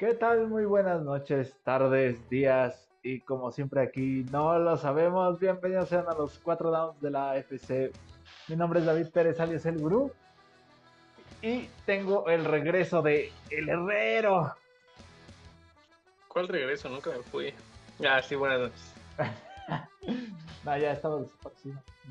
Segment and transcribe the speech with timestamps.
[0.00, 0.48] ¿Qué tal?
[0.48, 5.38] Muy buenas noches, tardes, días y como siempre aquí no lo sabemos.
[5.38, 7.92] Bienvenidos sean a los cuatro downs de la FC.
[8.48, 10.10] Mi nombre es David Pérez, alias El Gurú.
[11.42, 14.56] Y tengo el regreso de El Herrero.
[16.28, 16.88] ¿Cuál regreso?
[16.88, 17.52] Nunca me fui.
[18.02, 18.94] Ah, sí, buenas noches.
[20.64, 21.20] no, ya estaba.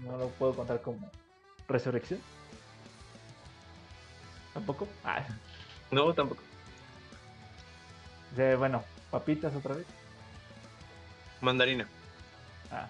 [0.06, 1.10] No lo puedo contar como
[1.68, 2.20] resurrección.
[4.54, 4.88] ¿Tampoco?
[5.04, 5.26] Ah.
[5.90, 6.49] No, tampoco.
[8.36, 9.86] De, bueno, papitas otra vez.
[11.42, 11.88] Mandarina.
[12.72, 12.88] Ah,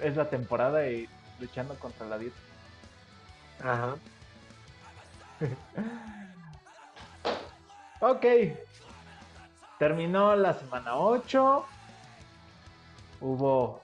[0.00, 2.36] es la temporada y luchando contra la dieta.
[3.60, 3.96] Ajá.
[8.00, 8.26] ok.
[9.78, 11.64] Terminó la semana 8.
[13.20, 13.82] Hubo.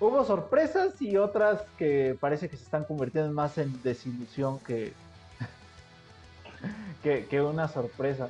[0.00, 4.92] Hubo sorpresas y otras que parece que se están convirtiendo más en desilusión que.
[7.02, 8.28] que, que una sorpresa.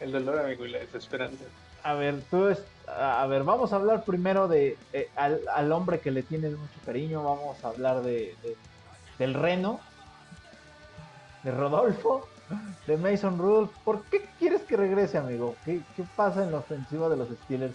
[0.00, 1.44] El dolor, amigo, y la desesperanza.
[1.82, 6.00] A ver, tú es, a ver, vamos a hablar primero de eh, al, al, hombre
[6.00, 8.56] que le tiene mucho cariño, vamos a hablar de, de,
[9.18, 9.80] del Reno,
[11.44, 12.28] de Rodolfo,
[12.86, 13.68] de Mason Rule.
[13.84, 15.54] ¿Por qué quieres que regrese, amigo?
[15.64, 17.74] ¿Qué, qué pasa en la ofensiva de los Steelers?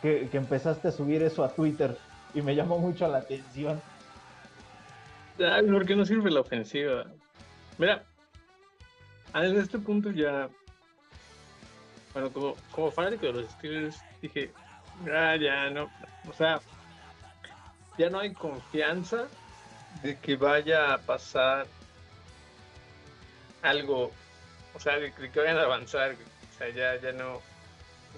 [0.00, 1.96] Que, que, empezaste a subir eso a Twitter
[2.34, 3.80] y me llamó mucho la atención.
[5.38, 7.06] Ay, ¿por qué no sirve la ofensiva?
[7.78, 8.04] Mira,
[9.34, 10.48] desde este punto ya
[12.14, 14.50] bueno, como, como fanático de los Steelers, dije,
[15.12, 15.90] ah, ya no,
[16.28, 16.60] o sea,
[17.98, 19.26] ya no hay confianza
[20.02, 21.66] de que vaya a pasar
[23.62, 24.12] algo,
[24.74, 27.42] o sea, de, que vayan a avanzar, o sea, ya, ya no,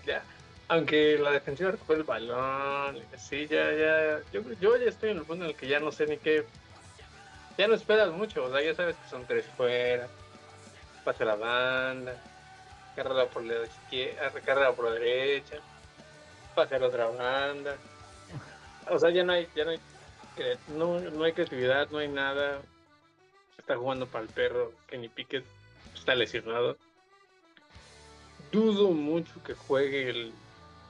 [0.05, 0.23] ya,
[0.69, 5.25] aunque la defensiva recupera el balón, sí, ya, ya, yo, yo ya estoy en el
[5.25, 6.45] punto en el que ya no sé ni qué,
[7.57, 10.07] ya no esperas mucho, o sea, ya sabes que son tres fuera,
[11.03, 12.23] pasa la banda,
[12.97, 15.59] carrera por la izquierda, carrera por la derecha,
[16.55, 17.77] pasar otra banda.
[18.91, 19.81] O sea, ya no hay, ya no hay,
[20.77, 22.61] no, no hay creatividad, no hay nada.
[23.59, 25.45] Está jugando para el perro, Kenny Pickett
[25.95, 26.77] está lesionado.
[28.51, 30.33] Dudo mucho que juegue el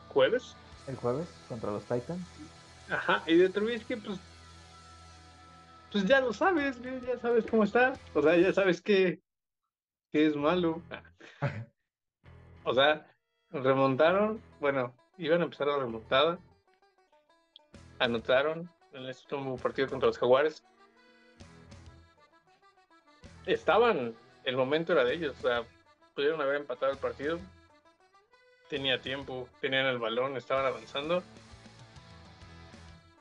[0.09, 0.55] jueves.
[0.87, 2.25] El jueves contra los Titans.
[2.89, 4.19] Ajá, y de Trubisky, pues,
[5.91, 7.99] pues ya lo sabes, ya sabes cómo está.
[8.15, 9.21] O sea, ya sabes que,
[10.13, 10.83] que es malo.
[12.67, 13.07] O sea,
[13.53, 16.37] remontaron, bueno, iban a empezar la remontada,
[18.01, 20.65] anotaron en este último partido contra los Jaguares.
[23.47, 25.63] Estaban, el momento era de ellos, o sea,
[26.17, 27.39] pudieron haber empatado el partido.
[28.69, 31.23] Tenía tiempo, tenían el balón, estaban avanzando.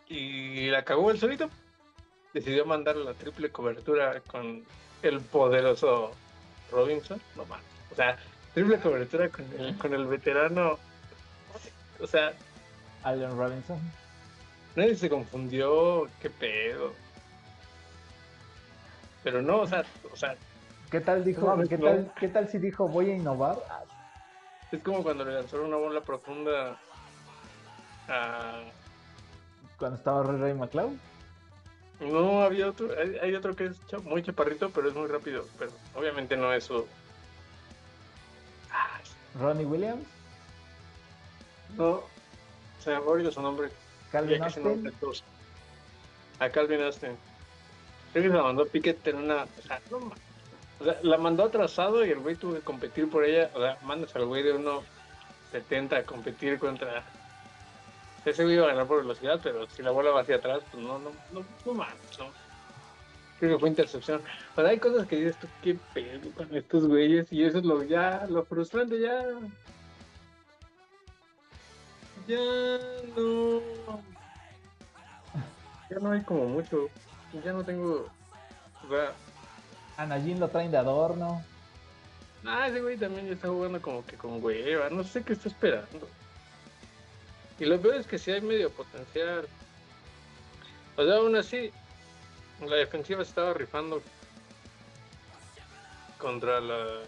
[0.07, 1.51] Y la cagó el solito.
[2.33, 4.65] Decidió mandar la triple cobertura con
[5.03, 6.13] el poderoso
[6.71, 7.21] Robinson.
[7.35, 7.61] No más.
[7.91, 8.17] O sea,
[8.55, 10.79] triple cobertura con el, con el veterano.
[11.99, 12.33] O sea.
[13.03, 13.77] Allen Robinson.
[14.75, 16.09] Nadie se confundió.
[16.21, 16.93] ¿Qué pedo?
[19.23, 19.83] Pero no, o sea.
[20.11, 20.35] O sea
[20.89, 21.55] ¿Qué tal dijo?
[21.55, 21.85] No, ¿qué, no.
[21.85, 23.57] tal, ¿Qué tal si dijo voy a innovar?
[24.71, 26.79] Es como cuando le lanzaron una bola profunda
[28.07, 28.61] a.
[29.77, 30.93] Cuando estaba Ray Ray McLeod.
[31.99, 32.89] No, había otro.
[32.97, 35.45] Hay, hay otro que es muy chaparrito, pero es muy rápido.
[35.59, 36.85] Pero obviamente no es su,
[39.39, 40.05] Ronnie Williams.
[41.77, 42.03] No,
[42.83, 43.69] se me ha olvidado su nombre.
[44.11, 44.93] Calvin Austin.
[46.39, 47.17] A Calvin Austin.
[48.13, 49.43] Creo que se la mandó Piquet en una.
[49.43, 49.97] O sea, no,
[50.79, 53.51] o sea, la mandó atrasado y el güey tuvo que competir por ella.
[53.53, 57.03] O sea, mandas al güey de 1.70 a competir contra.
[58.23, 60.83] Ese güey iba a ganar por velocidad, pero si la bola va hacia atrás, pues
[60.83, 62.44] no, no, no, no mames, no.
[63.39, 64.21] Creo que fue intercepción.
[64.55, 67.83] Pero hay cosas que dices tú, qué pedo con estos güeyes, y eso es lo
[67.83, 69.23] ya, lo frustrante ya.
[72.27, 72.37] Ya
[73.15, 73.61] no.
[75.89, 76.89] Ya no hay como mucho.
[77.43, 78.07] Ya no tengo.
[78.83, 79.13] O sea.
[79.97, 81.41] A Najin lo traen de adorno.
[82.45, 84.89] Ah, ese güey también ya está jugando como que con hueva.
[84.89, 86.07] No sé qué está esperando.
[87.59, 89.47] Y lo peor es que si hay medio potencial.
[90.97, 91.71] O sea, aún así,
[92.61, 94.01] la defensiva estaba rifando
[96.17, 97.01] contra la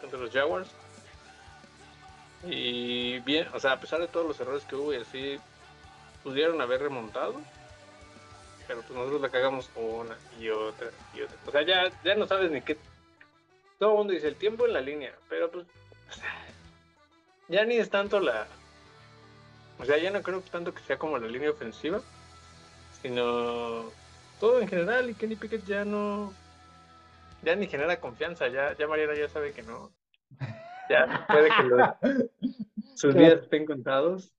[0.00, 0.70] contra los Jaguars.
[2.44, 5.40] Y bien o sea a pesar de todos los errores que hubo y así
[6.22, 7.34] pudieron haber remontado
[8.66, 11.36] pero pues nosotros la cagamos una y otra y otra.
[11.46, 12.76] O sea ya ya no sabes ni qué.
[13.78, 15.66] Todo el mundo dice el tiempo en la línea pero pues
[17.48, 18.46] ya ni es tanto la
[19.80, 22.00] o sea ya no creo tanto que sea como la línea ofensiva
[23.02, 23.90] sino
[24.38, 26.32] todo en general y Kenny Pickett ya no
[27.42, 29.92] ya ni genera confianza, ya, ya Mariana ya sabe que no.
[30.88, 31.96] Ya puede que lo-
[32.96, 33.26] sus Claro.
[33.26, 34.34] días estén contados.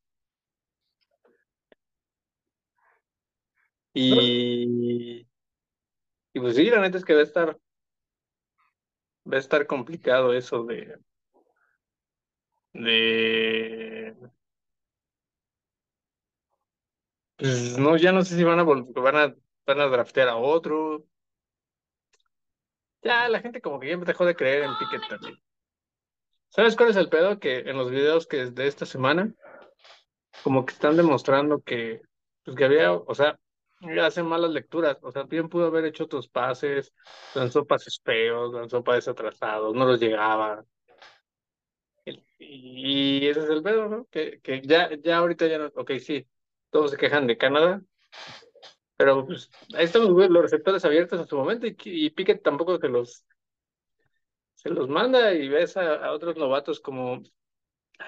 [3.94, 5.28] Y,
[6.34, 7.60] y pues sí, la neta es que va a estar,
[9.32, 11.00] va a estar complicado eso de,
[12.74, 14.16] de,
[17.38, 19.36] pues no, ya no sé si van a van a,
[19.70, 21.06] van a draftear a otro.
[23.04, 25.38] Ya la gente como que ya dejó de creer en Pickett también.
[26.50, 27.40] ¿Sabes cuál es el pedo?
[27.40, 29.32] Que en los videos que de esta semana,
[30.44, 32.02] como que están demostrando que,
[32.44, 33.40] pues que había, o sea,
[34.02, 34.98] hacen malas lecturas.
[35.02, 36.92] O sea, bien pudo haber hecho otros pases,
[37.36, 40.66] lanzó pases feos, lanzó pases atrasados, no los llegaba.
[42.06, 44.06] Y, y ese es el pedo, ¿no?
[44.06, 46.28] Que, que ya, ya ahorita ya no, ok, sí,
[46.72, 47.82] todos se quejan de Canadá,
[49.00, 52.90] pero pues ahí están los, receptores abiertos en su momento y, y Pickett tampoco se
[52.90, 53.26] los,
[54.56, 57.24] se los manda y ves a, a otros novatos como,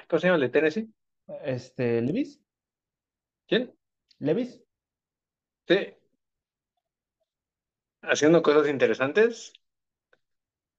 [0.10, 0.94] ¿cómo se llama el de Tennessee?
[1.46, 2.42] Este, Levis,
[3.48, 3.74] ¿Quién?
[4.20, 4.62] Levis,
[5.66, 5.96] Sí,
[8.02, 9.54] haciendo cosas interesantes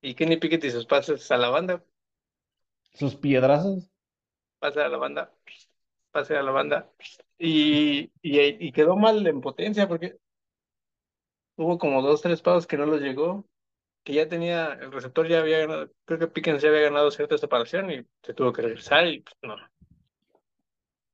[0.03, 1.83] y Kenny Pickett y sus pases a la banda,
[2.93, 3.91] sus piedrazos.
[4.59, 5.33] pase a la banda,
[6.13, 6.91] pase a la banda
[7.39, 10.19] y, y, y quedó mal en potencia porque
[11.57, 13.47] hubo como dos, tres pasos que no los llegó.
[14.05, 17.39] que ya tenía, el receptor ya había ganado, creo que Pickens ya había ganado cierta
[17.39, 19.57] separación y se tuvo que regresar y pues, no.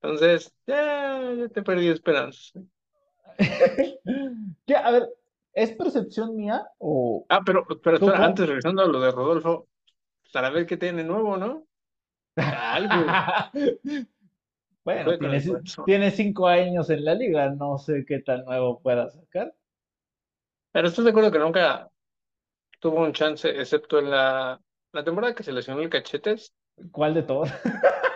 [0.01, 2.53] Entonces, ya, ya te perdí esperanzas.
[4.67, 4.77] ¿Qué?
[4.77, 5.09] A ver,
[5.53, 9.69] ¿es percepción mía o Ah, pero, pero antes regresando a lo de Rodolfo,
[10.33, 11.67] para ver qué tiene nuevo, ¿no?
[12.37, 12.95] Algo.
[14.89, 15.19] Bueno,
[15.85, 19.55] tiene, cinco años en la liga, no sé qué tan nuevo pueda sacar.
[20.73, 21.91] Pero estás de acuerdo que nunca
[22.81, 24.59] tuvo un chance, excepto en la,
[24.93, 26.55] la temporada que se lesionó el cachetes,
[26.91, 27.51] ¿Cuál de todos?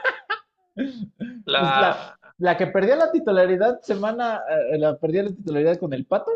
[0.75, 0.89] Pues
[1.45, 6.07] la, la, la que perdía la titularidad semana, eh, la perdía la titularidad con el
[6.07, 6.31] Pato.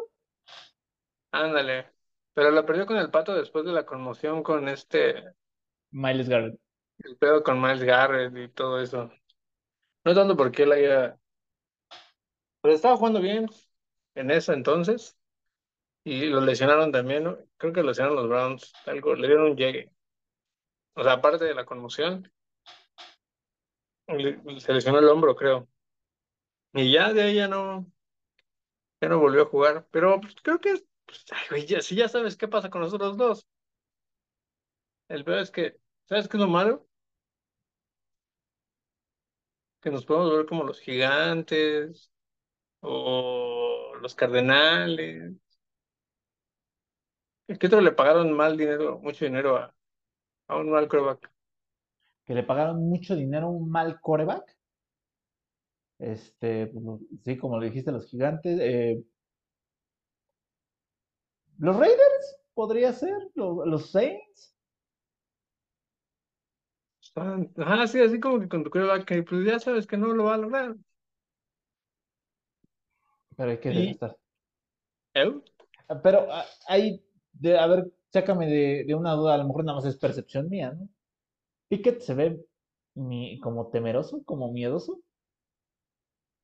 [1.32, 1.86] ándale,
[2.34, 5.24] pero la perdió con el pato después de la conmoción con este,
[5.90, 6.60] Miles Garrett.
[7.04, 9.10] el pedo con Miles Garrett y todo eso.
[10.06, 11.18] No tanto porque él haya.
[12.60, 13.48] Pero estaba jugando bien
[14.14, 15.18] en ese entonces.
[16.04, 17.24] Y lo lesionaron también.
[17.56, 18.72] Creo que lesionaron los Browns.
[18.86, 19.90] Algo, le dieron un llegue.
[20.94, 22.32] O sea, aparte de la conmoción,
[24.06, 25.68] se lesionó el hombro, creo.
[26.72, 27.90] Y ya de ahí ya no,
[29.00, 29.88] ya no volvió a jugar.
[29.90, 30.74] Pero pues, creo que,
[31.04, 33.48] pues, ay, güey, ya, si ya sabes qué pasa con los otros dos.
[35.08, 36.85] El peor es que, ¿sabes qué es lo malo?
[39.86, 42.10] Que nos podemos ver como los gigantes
[42.80, 45.34] o los cardenales.
[47.60, 49.74] ¿Qué otro le pagaron mal dinero, mucho dinero a,
[50.48, 51.32] a un mal quarterback?
[52.26, 54.56] Que le pagaron mucho dinero a un mal coreback.
[55.98, 58.58] Este, pues, lo- sí, como le dijiste, los gigantes.
[58.60, 59.02] eh,
[61.58, 63.12] los Raiders, podría ser.
[63.34, 64.55] Los Saints.
[67.16, 70.08] Estaban- Ajá, sí, así como que con tu quarterback, que pues ya sabes que no
[70.08, 70.76] lo va a lograr.
[73.36, 74.18] Pero hay que Y, desgastar.
[75.14, 75.32] ¿eh?
[75.88, 77.02] Ah, Pero ah, ahí,
[77.32, 80.48] de, a ver, sácame de, de una duda, a lo mejor nada más es percepción
[80.50, 80.88] mía, ¿no?
[81.68, 82.44] Pickett se ve
[82.94, 85.00] mi- como temeroso, como miedoso.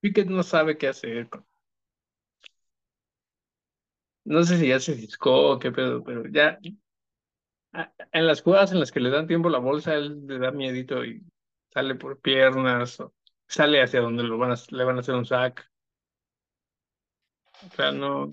[0.00, 1.28] Pickett no sabe qué hacer.
[1.30, 1.46] con-
[4.24, 6.58] No sé si ya se ciscó o qué pedo, pero ya
[8.12, 11.04] en las jugadas en las que le dan tiempo la bolsa, él le da miedito
[11.04, 11.22] y
[11.72, 13.14] sale por piernas o
[13.48, 15.70] sale hacia donde lo van a, le van a hacer un sack.
[17.66, 18.30] O sea, no,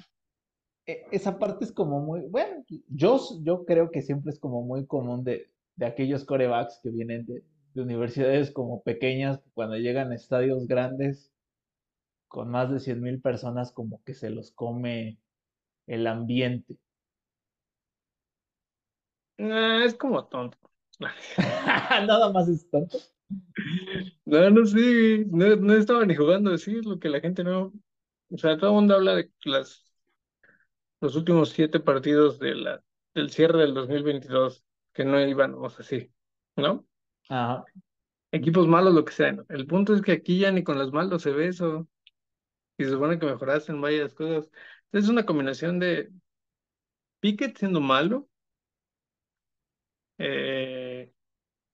[0.86, 4.86] E- Esa parte es como muy, bueno, yo, yo creo que siempre es como muy
[4.86, 7.44] común de, de aquellos corebacks que vienen de,
[7.74, 11.32] de universidades como pequeñas, cuando llegan a estadios grandes
[12.28, 15.20] con más de 100 mil personas, como que se los come
[15.88, 16.78] el ambiente.
[19.40, 20.58] Nah, es como tonto.
[22.08, 22.98] Nada más es tonto.
[24.26, 27.74] No, no sé, no, no estaba ni jugando, sí, es lo que la gente no.
[28.32, 29.86] O sea, todo el mundo habla de las,
[31.02, 36.12] los últimos siete partidos de la, del cierre del 2022, que no íbamos así,
[36.56, 36.86] ¿no?
[37.30, 37.66] Ajá.
[38.32, 39.32] Equipos malos, lo que sea.
[39.32, 39.46] ¿no?
[39.50, 41.88] El punto es que aquí ya ni con los malos se ve eso.
[42.78, 44.50] Y se supone que mejoraste en varias cosas.
[44.92, 46.12] Es una combinación de
[47.20, 48.29] Pickett siendo malo,
[50.20, 51.14] eh,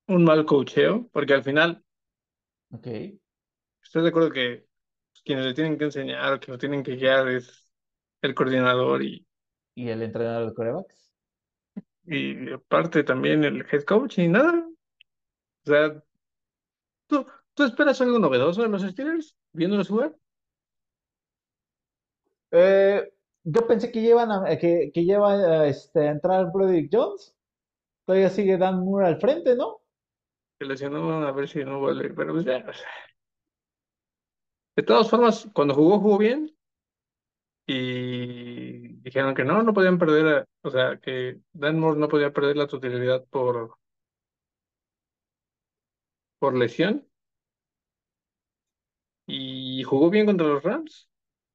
[0.08, 1.84] un mal coacheo, porque al final,
[2.72, 2.88] Ok.
[3.84, 4.68] estoy de acuerdo que
[5.24, 7.72] quienes le tienen que enseñar o que lo tienen que guiar es
[8.22, 9.28] el coordinador y
[9.74, 11.14] ¿Y el entrenador de corebacks?
[12.06, 14.68] y aparte también el head coach y nada.
[15.66, 16.04] O sea,
[17.08, 20.16] ¿tú, tú esperas algo novedoso de los Steelers viéndolos jugar?
[22.52, 23.12] Eh,
[23.44, 27.36] yo pensé que llevan a, que, que lleva a, este, a entrar Broderick Jones.
[28.06, 29.82] Todavía sigue Dan Moore al frente, ¿no?
[30.60, 32.66] Se lesionó a ver si no vuelve, pero pues ya.
[34.78, 36.56] De todas formas, cuando jugó, jugó bien
[37.68, 42.58] y dijeron que no, no podían perder, o sea, que Dan Moore no podía perder
[42.58, 43.78] la titularidad por,
[46.40, 47.06] por lesión
[49.26, 51.10] y jugó bien contra los Rams,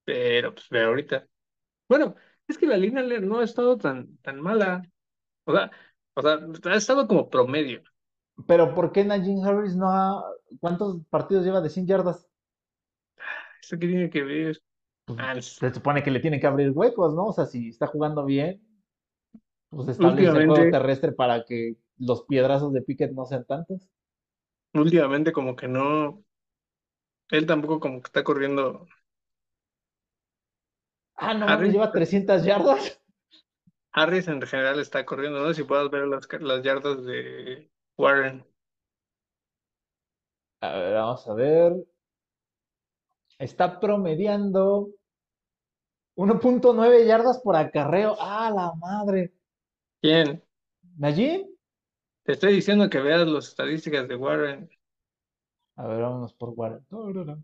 [0.05, 1.29] pero pues ve ahorita.
[1.89, 2.17] Bueno,
[2.49, 4.83] es que la línea no ha estado tan, tan mala,
[5.45, 5.71] o sea,
[6.21, 7.83] o sea, ha estado como promedio.
[8.47, 10.23] Pero ¿por qué Najee Harris no ha...
[10.61, 12.29] ¿Cuántos partidos lleva de 100 yardas?
[13.63, 14.63] ¿Eso qué tiene que ver?
[15.05, 17.27] Pues Ah, es- se supone que le tienen que abrir huecos, ¿no?
[17.27, 18.61] O sea, si está jugando bien,
[19.71, 23.89] pues establece el juego últimamente, terrestre para que los piedrazos de Pickett no sean tantos.
[24.75, 26.25] últimamente como que no,
[27.31, 28.87] él tampoco como que está corriendo.
[31.17, 33.00] Ah, no mames, Harris, lleva 300 yardas.
[33.93, 38.45] Harris en general está corriendo, no si puedas ver las, las yardas de Warren.
[40.61, 41.73] A ver, vamos a ver.
[43.39, 44.91] Está promediando
[46.17, 48.15] 1.9 yardas por acarreo.
[48.21, 49.33] ¡Ah, la madre!
[50.03, 50.43] ¿Quién?
[50.99, 51.47] ¿Najee?
[52.25, 54.71] Te estoy diciendo que veas las estadísticas de Warren,
[55.77, 56.85] A ver, vámonos por Warren.
[56.89, 57.43] Tiene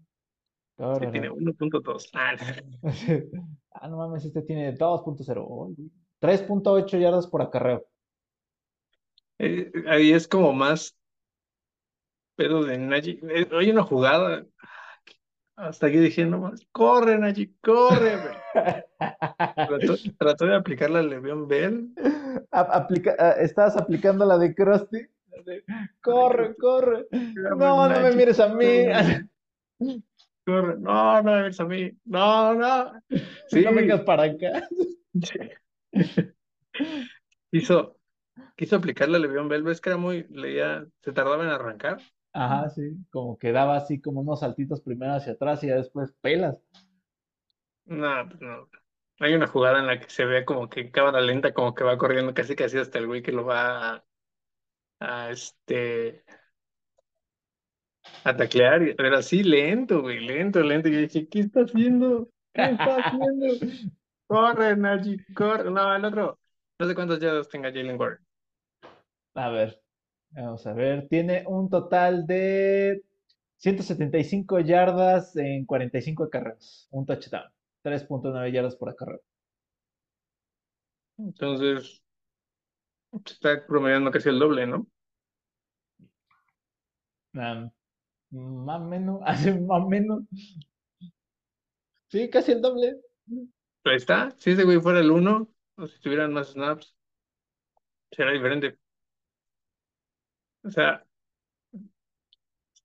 [0.76, 1.31] tararán.
[1.31, 2.11] 1.2.
[2.12, 2.37] Ah,
[3.79, 5.76] Ah, no mames, este tiene 2.0.
[6.21, 6.49] Ay, güey.
[6.49, 7.87] 3.8 yardas por acarreo.
[9.39, 10.97] eh, ahí es como más
[12.37, 13.21] pedo de Najee.
[13.31, 14.45] Eh, Hay una jugada,
[15.57, 18.13] hasta aquí dije, no más, corre Najee, corre.
[18.99, 21.93] Trató, trató de aplicarla a Le'Veon Bell.
[22.51, 25.07] Aplica- estás aplicando la de Krusty.
[26.03, 27.07] Corre, corre.
[27.11, 28.87] No, no me mires a mí.
[30.47, 30.79] corre.
[30.79, 31.91] No, no me ves a mí.
[32.05, 32.93] No, no.
[33.49, 34.67] Sí, No vengas para acá.
[37.50, 37.97] quiso,
[38.57, 39.62] quiso aplicarle a Le'Veon Bell.
[39.62, 41.99] Ves que era muy, leía, se tardaba en arrancar.
[42.33, 42.97] Ajá, sí.
[43.11, 46.62] Como que daba así como unos saltitos primero hacia atrás y ya después pelas.
[47.87, 48.69] No, pues no.
[49.19, 51.85] Hay una jugada en la que se ve como que en cámara lenta, como que
[51.85, 54.05] va corriendo casi casi hasta el güey que lo va a,
[55.00, 56.23] a, este
[58.25, 60.88] a taclear, pero así lento, güey, lento, lento.
[60.88, 62.29] Y yo dije, ¿qué está haciendo?
[62.53, 63.47] ¿Qué está haciendo?
[64.28, 65.71] Corre, Najee, corre.
[65.71, 66.38] No, el otro.
[66.78, 68.18] No sé cuántos yardas tenga Jalen Warren.
[69.35, 69.80] A ver,
[70.30, 71.09] vamos a ver.
[71.09, 73.02] Tiene un total de
[73.59, 76.88] 175 yardas en 45 acarreos.
[76.90, 77.50] Un touchdown.
[77.83, 79.21] 3.9 yardas por acarreo.
[81.18, 82.02] Entonces,
[83.25, 84.87] está promediando casi el doble, ¿no?
[88.30, 90.23] Más o menos, hace más o menos.
[92.09, 92.97] Sí, casi el doble.
[93.87, 94.31] Ahí está.
[94.38, 96.95] Si ese güey fuera el uno, o si tuvieran más snaps,
[98.11, 98.78] será diferente.
[100.64, 101.07] O sea,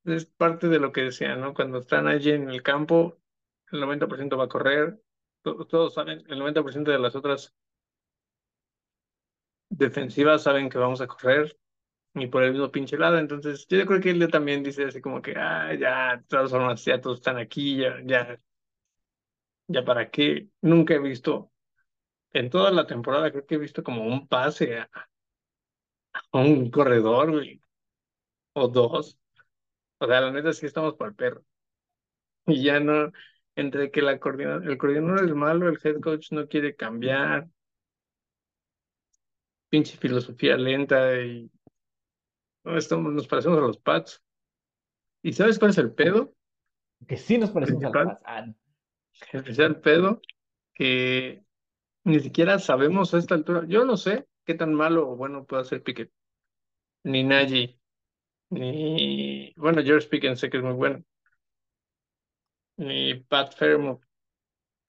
[0.05, 1.53] es parte de lo que decía, ¿no?
[1.55, 3.17] Cuando están allí en el campo,
[3.71, 5.01] el 90% va a correr.
[5.43, 7.55] To- Todos saben, el 90% de las otras
[9.69, 11.57] defensivas saben que vamos a correr.
[12.15, 15.21] Y por el mismo pinche lado, entonces yo creo que él también dice así como
[15.21, 18.37] que, ah, ya, de todas formas, ya todos están aquí, ya, ya,
[19.71, 20.47] ya para qué.
[20.61, 21.51] Nunca he visto,
[22.33, 24.89] en toda la temporada, creo que he visto como un pase a,
[26.31, 27.61] a un corredor, güey,
[28.53, 29.17] o dos.
[29.99, 31.43] O sea, la neta sí estamos para el perro.
[32.47, 33.11] Y ya no,
[33.55, 37.47] entre que la coordina, el coordinador es malo, el head coach no quiere cambiar,
[39.69, 41.49] pinche filosofía lenta y
[42.63, 44.21] no, estamos, nos parecemos a los Pats.
[45.23, 46.33] ¿Y sabes cuál es el pedo
[47.07, 48.19] Que sí nos parecemos a los?
[48.19, 48.55] Pats.
[49.33, 49.43] No.
[49.45, 50.21] El pedo
[50.73, 51.43] que
[52.03, 53.65] ni siquiera sabemos a esta altura.
[53.67, 56.11] Yo no sé qué tan malo o bueno puede ser Pickett,
[57.03, 57.79] ni Najee,
[58.49, 61.03] ni, bueno, George Pickens sé que es muy bueno,
[62.77, 64.01] ni Pat Fairmouth.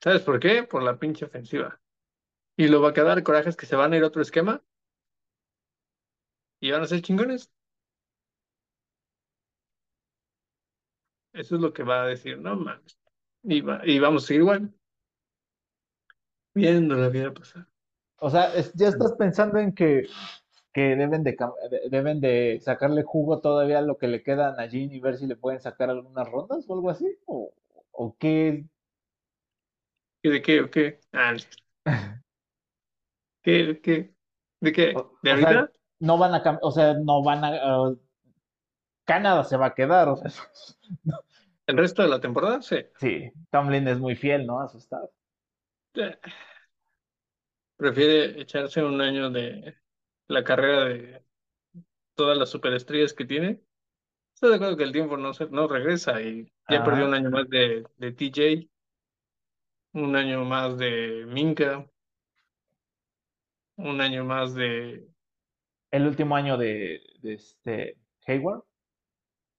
[0.02, 0.64] ¿Sabes por qué?
[0.64, 1.80] Por la pinche ofensiva.
[2.56, 4.62] Y lo va a quedar coraje es que se van a ir a otro esquema
[6.60, 7.50] y van a ser chingones.
[11.34, 13.01] Eso es lo que va a decir, no mames.
[13.44, 14.74] Y, va- y vamos a seguir igual,
[16.54, 17.66] viendo la vida pasar.
[18.18, 20.06] O sea, es- ya estás pensando en que,
[20.72, 21.36] que deben de,
[21.90, 25.26] deben de sacarle jugo todavía a lo que le queda a Najee y ver si
[25.26, 27.06] le pueden sacar algunas rondas o algo así.
[27.26, 27.52] ¿O,
[27.92, 28.64] o qué?
[30.22, 31.00] ¿Y de qué o qué?
[31.12, 31.34] Ah,
[33.42, 34.14] ¿qué, qué?
[34.60, 34.94] ¿De qué?
[34.94, 35.72] ¿De o sea, ahorita?
[36.00, 37.80] no van a cambiar, o sea, no van a...
[37.82, 37.98] uh,
[39.04, 40.30] Canadá se va a quedar, o sea,
[41.66, 42.62] ¿El resto de la temporada?
[42.62, 42.76] Sí.
[42.98, 44.60] sí, Tomlin es muy fiel, ¿no?
[44.60, 45.10] A su staff.
[45.94, 46.16] Eh,
[47.76, 49.76] Prefiere echarse un año de
[50.28, 51.24] la carrera de
[52.14, 53.62] todas las superestrellas que tiene.
[54.34, 57.30] Estoy de acuerdo que el tiempo no, se, no regresa y ya perdió un año
[57.30, 58.70] más de, de TJ,
[59.94, 61.86] un año más de Minka,
[63.76, 65.08] un año más de...
[65.90, 68.64] El último año de, de este Hayward.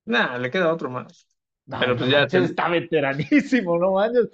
[0.06, 1.28] Nah, le queda otro más.
[1.66, 4.30] No, Pero no pues ya manches, está veteranísimo, no manches.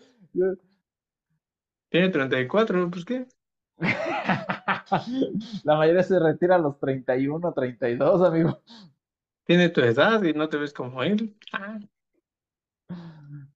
[1.89, 3.27] tiene 34, pues qué.
[5.63, 8.61] La mayoría se retira a los 31, 32, amigo.
[9.45, 11.35] Tiene tu edad y no te ves como él.
[11.53, 11.79] Ah,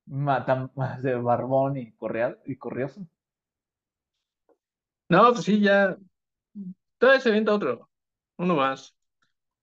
[0.05, 3.05] Matan más de barbón y, correal, y corrioso.
[5.09, 5.97] No, pues sí, ya.
[6.97, 7.89] Todavía se avienta otro.
[8.37, 8.95] Uno más.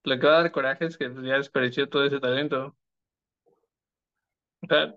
[0.03, 2.75] Le acaba de dar coraje es que pues, ya desperdició todo ese talento.
[4.63, 4.95] O sea,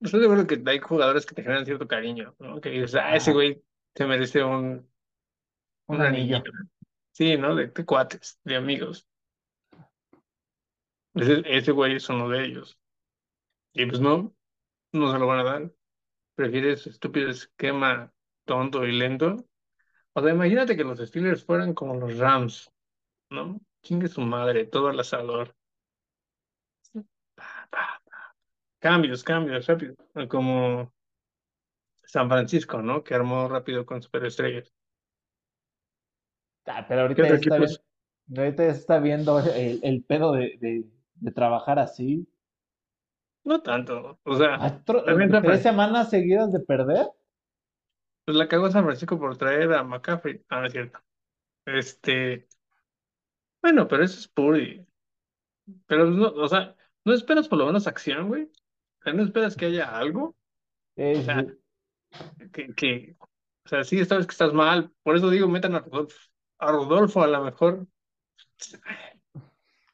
[0.00, 2.60] estoy de acuerdo que hay jugadores que te generan cierto cariño, ¿no?
[2.60, 3.62] Que dices, ah, ese Ajá, güey
[3.94, 4.88] se merece un,
[5.88, 6.42] un un anillo.
[6.42, 6.50] anillito.
[7.12, 7.54] Sí, ¿no?
[7.56, 9.06] De, de cuates, de amigos.
[11.14, 12.78] Ese, ese güey es uno de ellos.
[13.74, 14.34] Y pues no,
[14.92, 15.72] no se lo van a dar.
[16.36, 18.12] Prefiere ese estúpido esquema
[18.46, 19.36] tonto y lento.
[20.14, 22.72] O sea, imagínate que los Steelers fueran como los Rams,
[23.30, 23.60] ¿no?
[23.82, 25.56] Chingue su madre, todo al asador.
[27.36, 28.01] Pa, pa.
[28.82, 29.94] Cambios, cambios, rápido.
[30.28, 30.92] Como
[32.04, 33.04] San Francisco, ¿no?
[33.04, 34.72] Que armó rápido con superestrellas.
[36.66, 37.54] Ah, pero ¿Qué ahorita ya está
[38.38, 40.84] ahorita ya se está viendo el, el pedo de, de,
[41.14, 42.26] de trabajar así.
[43.44, 44.18] No tanto.
[44.24, 45.70] O sea, Cuatro- también San tres Francisco.
[45.70, 47.06] semanas seguidas de perder.
[48.24, 50.44] Pues la cagó San Francisco por traer a McCaffrey.
[50.48, 50.98] Ah, no es cierto.
[51.66, 52.48] Este,
[53.62, 54.84] bueno, pero eso es Puri.
[55.86, 58.50] Pero no, o sea, ¿no esperas por lo menos acción, güey?
[59.02, 60.24] O sea, ¿no esperas que haya algo?
[60.26, 60.36] O
[60.96, 63.16] Eh, sea, sí, que, que,
[63.66, 64.92] o sea, sí, sabes que estás mal.
[65.02, 66.16] Por eso digo, metan a Rodolfo.
[66.58, 67.86] A Rodolfo a lo mejor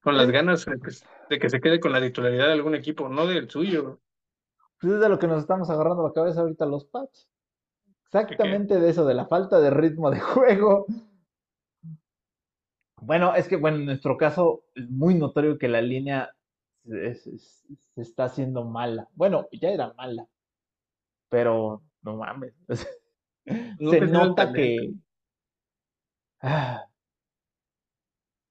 [0.00, 0.90] con las ganas de que,
[1.30, 4.00] de que se quede con la titularidad de algún equipo, no del suyo.
[4.80, 7.28] pues es de lo que nos estamos agarrando la cabeza ahorita los Pats.
[8.06, 10.86] Exactamente de eso, de la falta de ritmo de juego.
[13.00, 16.36] Bueno, es que, bueno, en nuestro caso es muy notorio que la línea
[16.84, 19.08] se, se- se está haciendo mala.
[19.14, 20.28] Bueno, ya era mala,
[21.28, 22.54] pero no mames.
[23.84, 24.94] Se sido el nota que
[26.42, 26.88] ah,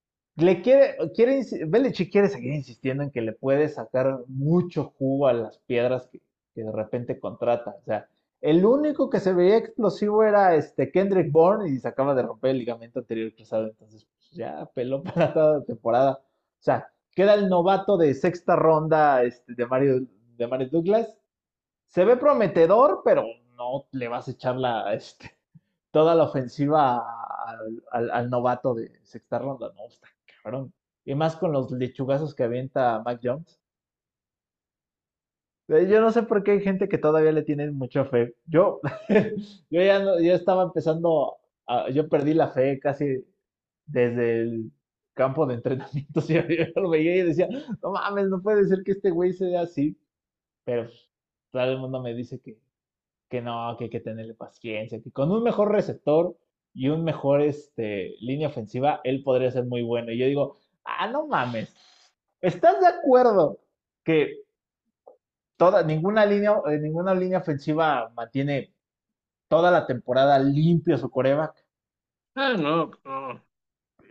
[0.35, 5.33] le quiere, quiere, Belichick quiere seguir insistiendo en que le puede sacar mucho jugo a
[5.33, 6.21] las piedras que,
[6.53, 7.75] que de repente contrata.
[7.81, 8.07] O sea,
[8.41, 12.51] el único que se veía explosivo era este Kendrick Bourne y se acaba de romper
[12.51, 13.67] el ligamento anterior cruzado.
[13.67, 16.11] Entonces, pues, ya peló para toda la temporada.
[16.21, 20.01] O sea, queda el novato de sexta ronda este, de, Mario,
[20.37, 21.17] de Mario Douglas.
[21.87, 23.25] Se ve prometedor, pero
[23.55, 25.37] no le vas a echar la, este,
[25.91, 27.03] toda la ofensiva
[27.91, 29.71] al, novato de sexta ronda.
[29.75, 30.07] No, está
[30.43, 30.73] cabrón.
[31.05, 33.59] Y más con los lechugazos que avienta Mac Jones.
[35.69, 38.35] Eh, Yo no sé por qué hay gente que todavía le tiene mucha fe.
[38.45, 38.79] Yo,
[39.69, 41.37] yo ya no- yo estaba empezando,
[41.93, 43.25] yo perdí la fe casi
[43.87, 44.71] desde el
[45.17, 46.21] campo de entrenamiento.
[46.29, 47.49] Yo, yo lo veía y decía,
[47.81, 49.97] no mames, no puede ser que este güey sea así.
[50.63, 51.09] Pero pues,
[51.51, 52.57] todo el mundo me dice que,
[53.29, 56.37] que no, que hay que tenerle paciencia, que con un mejor receptor
[56.73, 60.11] y un mejor este, línea ofensiva, él podría ser muy bueno.
[60.11, 61.75] Y yo digo, ah, no mames,
[62.39, 63.59] ¿estás de acuerdo
[64.03, 64.43] que
[65.57, 68.73] toda, ninguna línea, eh, ninguna línea ofensiva mantiene
[69.49, 71.65] toda la temporada limpio su coreback?
[72.35, 73.46] Ah, no, no,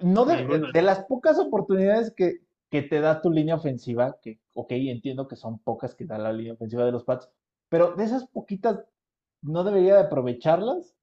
[0.01, 5.29] No de, las pocas oportunidades que, que te da tu línea ofensiva, que ok, entiendo
[5.29, 7.31] que son pocas que da la línea ofensiva de los Pats,
[7.69, 8.85] pero de esas poquitas,
[9.43, 10.95] ¿no debería de aprovecharlas?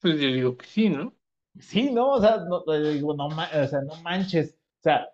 [0.00, 1.14] Pues yo digo que sí, ¿no?
[1.58, 2.12] Sí, ¿no?
[2.12, 4.52] O sea, no, eh, digo, no, o sea, no manches.
[4.80, 5.08] O sea,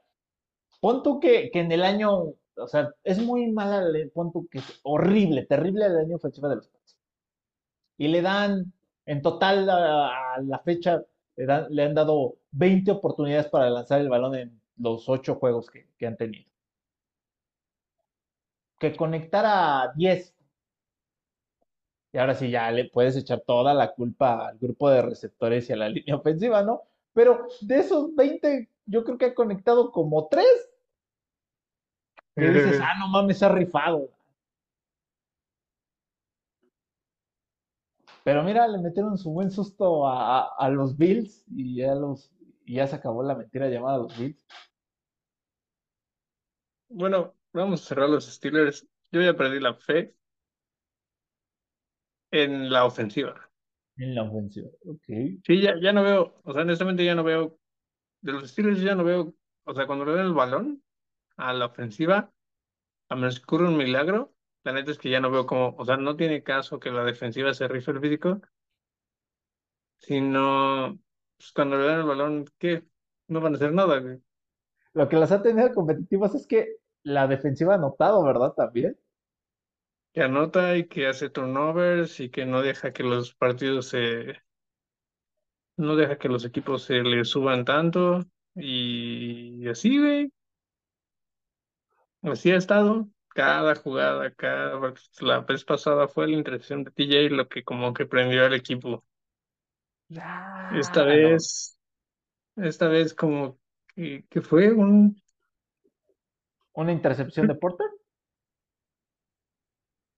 [0.80, 4.58] pon tú que, que en el año, o sea, es muy mala, pon tú que
[4.58, 6.98] es horrible, terrible el año ofensiva de los Pats.
[7.98, 8.72] Y le dan,
[9.06, 11.04] en total, a, a la fecha,
[11.46, 16.06] le, han dado 20 oportunidades para lanzar el balón en los 8 juegos que, que
[16.06, 16.50] han tenido.
[18.78, 20.34] Que conectara 10,
[22.12, 25.72] y ahora sí ya le puedes echar toda la culpa al grupo de receptores y
[25.72, 26.82] a la línea ofensiva, ¿no?
[27.14, 30.44] Pero de esos 20, yo creo que ha conectado como 3
[32.34, 34.08] que dices, ah, no mames, se ha rifado.
[38.24, 42.32] Pero mira, le metieron su buen susto a, a- a los Bills y ya los
[42.64, 44.46] y ya se acabó la mentira llamada los Bills.
[46.88, 48.86] Bueno, vamos a cerrar los Steelers.
[49.10, 50.14] Yo ya perdí la fe
[52.30, 53.50] en la ofensiva.
[53.96, 54.68] En la ofensiva.
[54.86, 55.04] Ok.
[55.44, 57.58] Sí, ya, ya no veo, o sea, honestamente ya no veo,
[58.22, 60.82] de los Steelers ya no veo, o sea, cuando le dan el balón
[61.36, 62.32] a la ofensiva,
[63.08, 64.31] a menos que ocurra un milagro,
[64.64, 67.04] la neta es que ya no veo como, o sea, no tiene caso que la
[67.04, 68.40] defensiva se rife el físico,
[69.98, 70.98] sino,
[71.36, 72.84] pues cuando le dan el balón, ¿qué?
[73.28, 74.20] No van a hacer nada, güey.
[74.94, 78.52] Lo que las ha tenido competitivas es que la defensiva ha notado, ¿verdad?
[78.52, 78.98] También.
[80.12, 84.36] Que anota y que hace turnovers y que no deja que los partidos se,
[85.76, 88.20] no deja que los equipos se le suban tanto
[88.54, 90.32] y así, güey.
[92.22, 97.48] Así ha estado cada jugada, cada la vez pasada fue la intercepción de TJ lo
[97.48, 99.04] que como que prendió al equipo.
[100.74, 101.78] Esta vez,
[102.56, 103.58] esta vez como
[103.94, 105.16] que, que fue un
[106.74, 107.88] Una intercepción de Porter.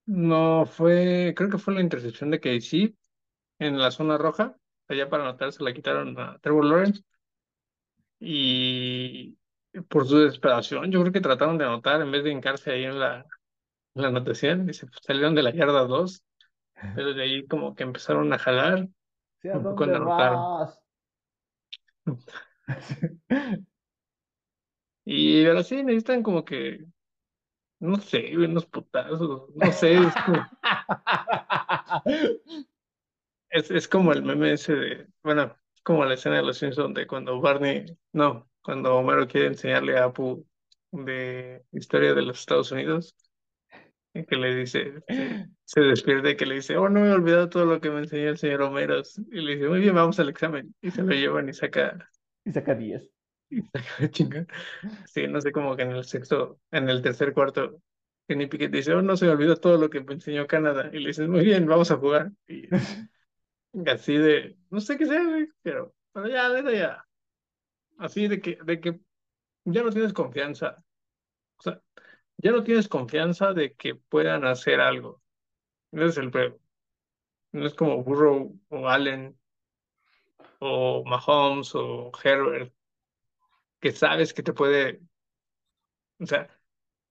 [0.06, 2.94] no fue, creo que fue la intercepción de KC
[3.58, 4.56] en la zona roja,
[4.88, 7.02] allá para anotar se la quitaron a Trevor Lawrence
[8.20, 9.36] y
[9.88, 12.98] por su desesperación, yo creo que trataron de anotar en vez de hincarse ahí en
[13.00, 13.20] la,
[13.94, 16.24] en la anotación y se salieron de la yarda 2,
[16.94, 18.88] pero de ahí como que empezaron a jalar
[19.40, 20.50] Sí, ¿a un poco dónde anotaron.
[20.66, 20.80] vas?
[25.04, 26.84] Y ahora sí necesitan como que,
[27.80, 30.48] no sé, unos putazos, no sé, es como,
[33.50, 37.06] es, es como el meme ese de, bueno, como la escena de Los Simpsons de
[37.06, 40.44] cuando Barney, no, cuando Homero quiere enseñarle a Apu
[40.90, 43.14] de historia de los Estados Unidos,
[44.14, 44.94] y que le dice,
[45.64, 48.00] se, despierta y que le dice, oh, no me he olvidado todo lo que me
[48.00, 51.12] enseñó el señor Homero, y le dice, muy bien, vamos al examen, y se lo
[51.12, 52.10] llevan y saca,
[52.44, 53.10] Y saca 10.
[53.50, 54.46] y saca chinga.
[55.06, 57.82] Sí, no sé, como que en el sexto, en el tercer cuarto,
[58.26, 60.88] Kenny Pickett dice, oh, no se me olvidó todo lo que me enseñó Canadá.
[60.92, 62.32] Y le dices, muy bien, vamos a jugar.
[62.48, 62.68] Y
[63.86, 65.22] así de, no sé qué sea,
[65.62, 67.04] pero, pero ya, ya.
[67.98, 69.00] Así de que, de que
[69.64, 70.84] ya no tienes confianza.
[71.58, 71.82] O sea,
[72.36, 75.22] ya no tienes confianza de que puedan hacer algo.
[75.92, 76.60] Ese es el peor.
[77.52, 79.38] No es como Burrow o Allen
[80.58, 82.74] o Mahomes o Herbert,
[83.80, 85.00] que sabes que te puede,
[86.18, 86.48] o sea,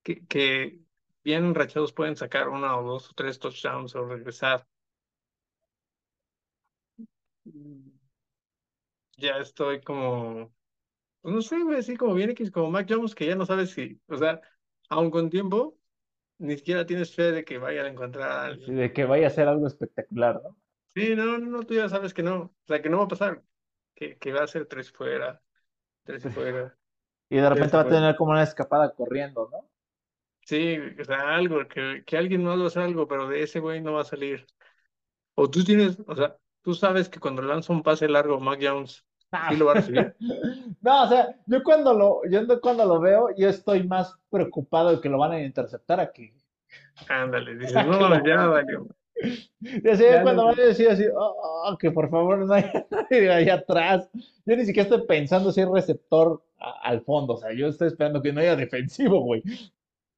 [0.04, 0.80] que, que
[1.24, 4.68] bien enrachados pueden sacar una o dos o tres touchdowns o regresar.
[9.18, 10.52] Ya estoy como,
[11.24, 13.72] pues no sé, güey, así como bien X, como Mac Jones, que ya no sabes
[13.72, 14.42] si, o sea,
[14.90, 15.78] aun con tiempo,
[16.38, 18.76] ni siquiera tienes fe de que vaya a encontrar a alguien.
[18.76, 20.58] de que vaya a ser algo espectacular, ¿no?
[20.94, 23.42] Sí, no, no, tú ya sabes que no, o sea, que no va a pasar,
[23.96, 25.42] que, que va a ser tres fuera,
[26.04, 26.78] tres fuera,
[27.30, 29.70] Y de repente va a tener como una escapada corriendo, ¿no?
[30.46, 33.62] Sí, o sea, algo, que, que alguien más va a hacer algo, pero de ese
[33.62, 34.46] güey no va a salir.
[35.36, 39.06] O tú tienes, o sea, tú sabes que cuando lanza un pase largo, Mac Jones
[39.50, 40.16] sí lo va a recibir.
[40.82, 45.00] No, o sea, yo cuando lo, yo cuando lo veo, yo estoy más preocupado de
[45.02, 46.34] que lo van a interceptar aquí.
[47.08, 48.88] Ándale, dices, no, lo- ya valió.
[49.62, 51.36] Y así Ya cuando no- van a decir así, "Oh,
[51.70, 54.10] oh, que por favor no haya nadie ahí atrás.
[54.46, 57.88] Yo ni siquiera estoy pensando si hay receptor a- al fondo, o sea, yo estoy
[57.88, 59.42] esperando que no haya defensivo, güey.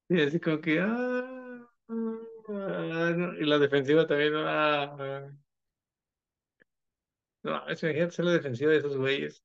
[0.08, 5.22] Y así como que, ah, ah, no, y la defensiva también, ah, ah.
[7.46, 9.42] No, es imagínate ser la defensiva de esos güeyes.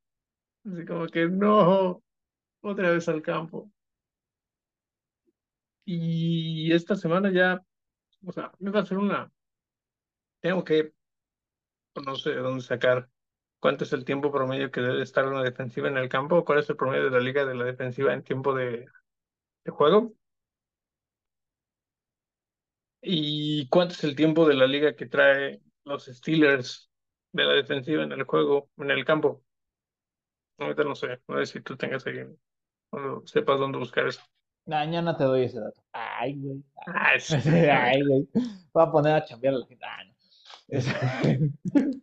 [0.66, 2.04] Así como que, no,
[2.62, 3.72] otra vez al campo.
[5.86, 7.62] Y esta semana ya,
[8.26, 9.32] o sea, me va a hacer una,
[10.42, 10.94] tengo que,
[12.06, 13.10] no sé de dónde sacar
[13.60, 16.70] cuánto es el tiempo promedio que debe estar una defensiva en el campo, cuál es
[16.70, 18.88] el promedio de la liga de la defensiva en tiempo de
[19.68, 20.14] juego.
[23.02, 26.91] ¿Y cuánto es el tiempo de la liga que trae los Steelers
[27.32, 29.44] de la defensiva en el juego, en el campo?
[30.58, 32.24] Ahorita no sé, no sé si tú tengas ahí,
[32.92, 34.22] o sepas dónde buscar eso.
[34.66, 35.84] Mañana te doy ese dato.
[35.92, 36.64] Ay, güey.
[36.86, 37.36] Ah, sí,
[37.70, 38.28] Ay, güey.
[38.72, 39.86] Voy a poner a chambear a la gente.
[39.86, 40.14] Ah, no.
[40.68, 40.88] Es-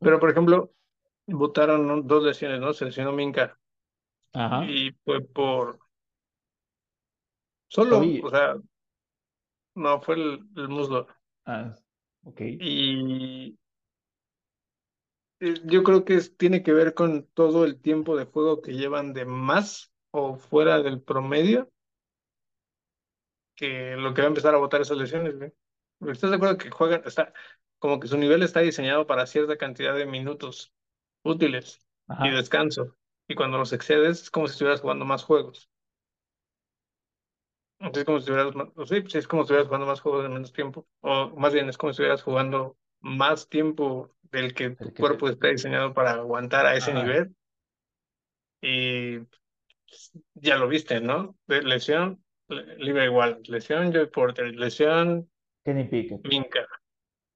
[0.00, 0.72] Pero, por ejemplo,
[1.26, 2.72] votaron dos lesiones, ¿no?
[2.72, 3.58] Se lesionó Minka
[4.32, 4.64] Ajá.
[4.64, 5.78] y fue por...
[7.68, 8.56] Solo, o sea,
[9.74, 11.06] no, fue el, el muslo.
[11.46, 11.74] Ah,
[12.24, 12.40] ok.
[12.40, 13.58] Y
[15.64, 19.12] yo creo que es- tiene que ver con todo el tiempo de juego que llevan
[19.12, 21.70] de más o fuera del promedio
[23.54, 25.52] que lo que va a empezar a votar esas lesiones, güey.
[26.12, 27.32] ¿Estás de acuerdo que juegan, está,
[27.78, 30.72] como que su nivel está diseñado para cierta cantidad de minutos
[31.22, 31.80] útiles
[32.20, 32.96] y descanso.
[33.28, 35.70] Y cuando los excedes es como si estuvieras jugando más juegos.
[37.80, 38.54] Es como si estuvieras,
[38.88, 40.86] sí, pues es como si estuvieras jugando más juegos en menos tiempo.
[41.00, 45.26] O más bien es como si estuvieras jugando más tiempo del que tu que cuerpo
[45.26, 47.02] te- está diseñado para aguantar a ese Ajá.
[47.02, 47.36] nivel.
[48.60, 51.36] Y pues, ya lo viste, ¿no?
[51.46, 53.40] Lesión, le- Libre igual.
[53.44, 54.54] Lesión, Joey Porter.
[54.54, 55.30] Lesión,
[55.64, 56.26] Kenny Pickett.
[56.26, 56.66] Minka.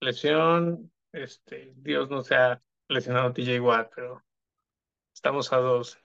[0.01, 4.23] Lesión, este, Dios no se ha lesionado TJ Watt, pero
[5.15, 5.99] estamos a dos.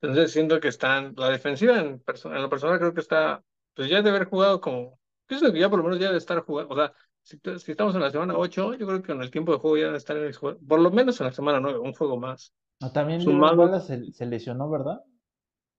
[0.00, 4.00] Entonces siento que están, la defensiva en, en lo personal creo que está, pues ya
[4.00, 6.76] de haber jugado como, pienso que ya por lo menos ya de estar jugando, o
[6.76, 7.38] sea, si,
[7.70, 9.96] estamos en la semana 8 yo creo que en el tiempo de juego ya de
[9.98, 12.52] estar en el juego, por lo menos en la semana 9 un juego más.
[12.80, 15.00] Ah, también Sumado, se, se lesionó, ¿verdad?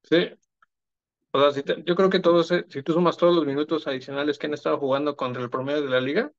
[0.03, 0.29] sí,
[1.31, 3.87] o sea, si te- yo creo que todos, eh, si tú sumas todos los minutos
[3.87, 6.31] adicionales que han estado jugando contra el promedio de la liga,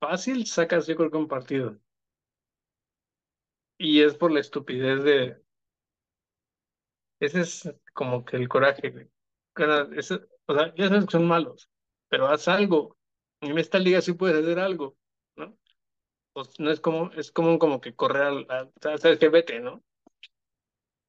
[0.00, 1.78] fácil sacas yo creo que un partido.
[3.76, 5.42] Y es por la estupidez de,
[7.20, 9.08] ese es como que el coraje, güey.
[9.52, 11.70] Cara, ese- o sea, ya sabes que son malos,
[12.08, 12.96] pero haz algo.
[13.42, 14.96] En esta liga sí puedes hacer algo,
[15.36, 15.58] ¿no?
[16.34, 19.84] Pues no es como, es como, como que correr al, sabes que vete, ¿no?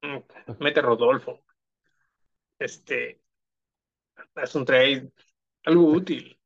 [0.04, 0.20] Mm,
[0.60, 1.44] Mete Rodolfo,
[2.60, 3.22] este,
[4.36, 5.12] haz un trade,
[5.66, 6.38] algo útil.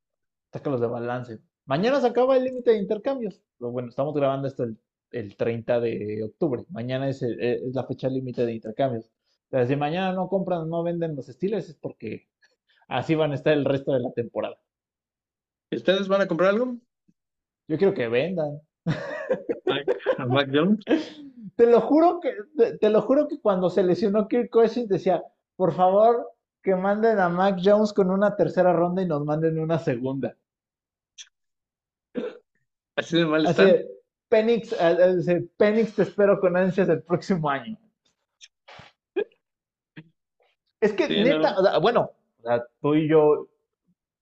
[0.54, 1.40] Sácalos de balance.
[1.66, 3.42] Mañana se acaba el límite de intercambios.
[3.60, 4.80] Bueno, estamos grabando esto el,
[5.12, 6.64] el 30 de octubre.
[6.70, 9.12] Mañana es, el- es la fecha límite de intercambios.
[9.52, 12.28] O si mañana no compran, no venden los Steelers, es porque
[12.88, 14.58] así van a estar el resto de la temporada.
[15.72, 16.78] ¿Ustedes van a comprar algo?
[17.68, 18.62] Yo quiero que vendan.
[20.18, 20.84] A Mac Jones.
[21.56, 25.24] Te lo juro que, te, te lo juro que cuando se lesionó Kirk Cousins decía,
[25.56, 26.30] por favor,
[26.62, 30.38] que manden a Mac Jones con una tercera ronda y nos manden una segunda.
[32.96, 33.66] Así de mal Así están.
[33.66, 33.88] de,
[34.30, 37.78] Penix, eh, Penix te espero con ansias el próximo año.
[40.80, 41.60] Es que Sí, neta, no.
[41.60, 43.48] o sea, bueno, o sea, tú y yo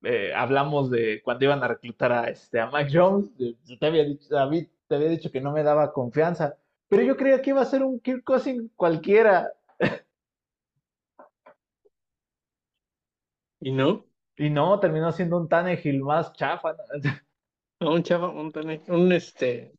[0.06, 3.30] eh, hablamos de cuando iban a reclutar a, este, a Mac Jones.
[3.38, 6.56] Yo te había dicho, David, te había dicho que no me daba confianza,
[6.88, 9.52] pero yo creía que iba a ser un Kirk Cousins cualquiera.
[13.60, 16.74] Y no, Y no, terminó siendo un Tannehill más chafa.
[17.80, 17.92] ¿no?
[17.92, 19.72] un chava, un, tane- un este,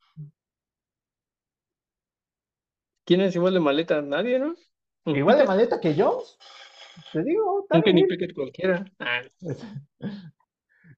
[3.06, 4.02] ¿quién es igual de maleta?
[4.02, 4.56] Nadie, ¿no?
[5.06, 6.38] Igual de maleta que Jones.
[7.12, 8.06] Te digo, un Kenny.
[8.06, 8.86] Pickett cualquiera.
[9.00, 9.22] Ah,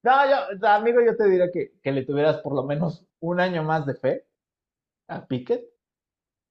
[0.01, 3.63] No, yo, amigo, yo te diría que, que le tuvieras por lo menos un año
[3.63, 4.25] más de fe
[5.07, 5.65] a Pickett.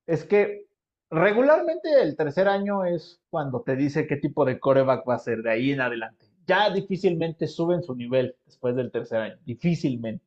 [0.05, 0.67] Es que
[1.09, 5.41] regularmente el tercer año es cuando te dice qué tipo de coreback va a ser
[5.41, 6.27] de ahí en adelante.
[6.45, 10.25] Ya difícilmente suben su nivel después del tercer año, difícilmente.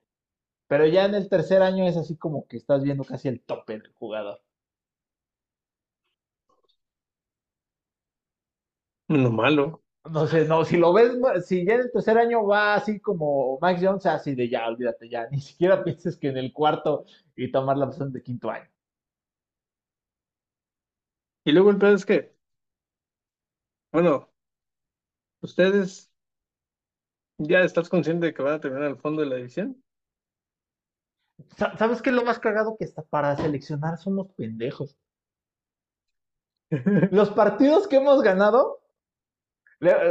[0.67, 3.75] Pero ya en el tercer año es así como que estás viendo casi el tope
[3.75, 4.41] del jugador.
[9.15, 9.83] Uno malo.
[10.05, 11.13] No sé, no, si lo ves,
[11.47, 15.09] si ya en el tercer año va así como Max Jones, así de ya, olvídate
[15.09, 17.05] ya, ni siquiera pienses que en el cuarto
[17.37, 18.69] y tomar la opción de quinto año.
[21.45, 22.35] Y luego el pedo es que,
[23.93, 24.31] bueno,
[25.43, 26.11] ustedes
[27.39, 29.83] ya estás consciente de que van a terminar al fondo de la división.
[31.57, 32.77] Sa- ¿Sabes qué es lo más cagado?
[32.77, 34.99] Que hasta para seleccionar somos pendejos.
[37.11, 38.82] Los partidos que hemos ganado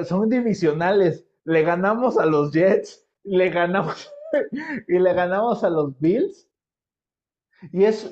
[0.06, 1.26] son divisionales.
[1.44, 4.12] Le ganamos a los Jets, le ganamos
[4.88, 6.48] y le ganamos a los Bills.
[7.72, 8.10] Y es,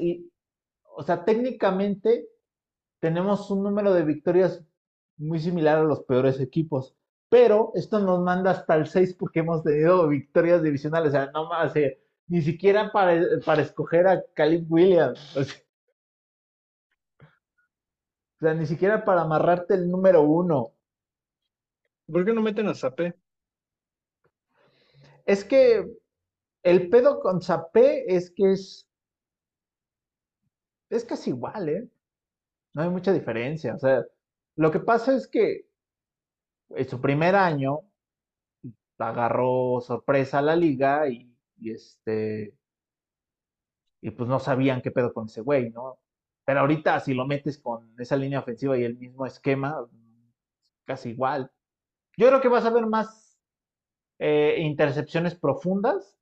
[0.96, 2.28] o sea, técnicamente
[3.00, 4.64] tenemos un número de victorias
[5.18, 6.96] muy similar a los peores equipos.
[7.30, 11.10] Pero esto nos manda hasta el 6 porque hemos tenido victorias divisionales.
[11.10, 15.38] O sea, no más, eh, ni siquiera para, para escoger a Caleb Williams.
[15.38, 15.56] O sea,
[18.40, 20.74] o sea, ni siquiera para amarrarte el número uno.
[22.12, 23.16] ¿Por qué no meten a Zapé?
[25.26, 25.86] Es que
[26.64, 28.88] el pedo con Zapé es que es.
[30.90, 31.90] Es casi igual, ¿eh?
[32.74, 33.76] No hay mucha diferencia.
[33.76, 34.06] O sea,
[34.58, 35.68] lo que pasa es que
[36.70, 37.82] en su primer año
[39.00, 42.54] agarró sorpresa a la liga y, y este.
[44.02, 46.00] Y pues no sabían qué pedo con ese güey, ¿no?
[46.46, 49.88] Pero ahorita, si lo metes con esa línea ofensiva y el mismo esquema,
[50.86, 51.52] casi igual.
[52.20, 53.40] Yo creo que vas a ver más
[54.20, 56.18] eh, intercepciones profundas,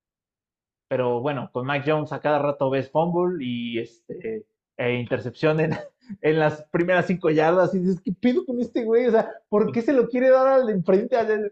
[0.87, 4.45] pero bueno, con Mike Jones a cada rato ves fumble y este,
[4.77, 5.71] e intercepción en,
[6.21, 9.07] en, las primeras cinco yardas y dices, ¿qué pido con este güey?
[9.07, 11.15] O sea, ¿por qué se lo quiere dar al de enfrente?
[11.15, 11.51] Al...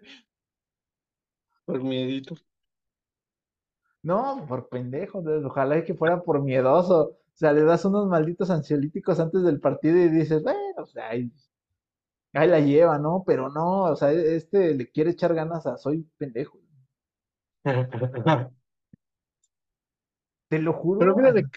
[1.66, 2.36] Por miedito.
[4.04, 7.02] No, por pendejo, ojalá que fuera por miedoso.
[7.02, 11.10] O sea, le das unos malditos ansiolíticos antes del partido y dices, bueno, o sea,
[12.36, 13.24] ahí, la lleva, ¿no?
[13.26, 16.60] Pero no, o sea, este le quiere echar ganas a soy pendejo.
[20.50, 21.00] Te lo juro.
[21.00, 21.48] Pero mira, de-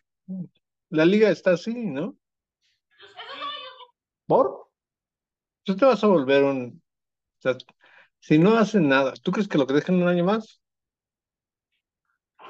[0.91, 2.17] la liga está así, ¿no?
[4.27, 4.69] ¿Por?
[5.65, 6.83] Tú te vas a volver un...
[7.39, 7.57] O sea,
[8.21, 10.61] si no hacen nada, ¿tú crees que lo que dejan un año más?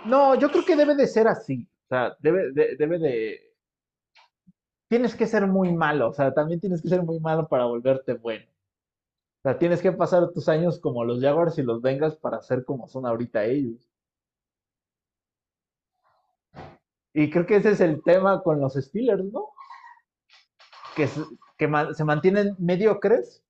[0.07, 1.69] No, yo creo que debe de ser así.
[1.85, 3.48] O sea, debe de, debe de.
[4.89, 6.09] Tienes que ser muy malo.
[6.11, 8.47] O sea, también tienes que ser muy malo para volverte bueno.
[9.39, 12.65] O sea, tienes que pasar tus años como los Jaguars y los Bengals para ser
[12.65, 13.89] como son ahorita ellos.
[17.13, 19.51] Y creo que ese es el tema con los Steelers, ¿no?
[20.97, 21.21] Que, se,
[21.57, 23.43] que se mantienen mediocres.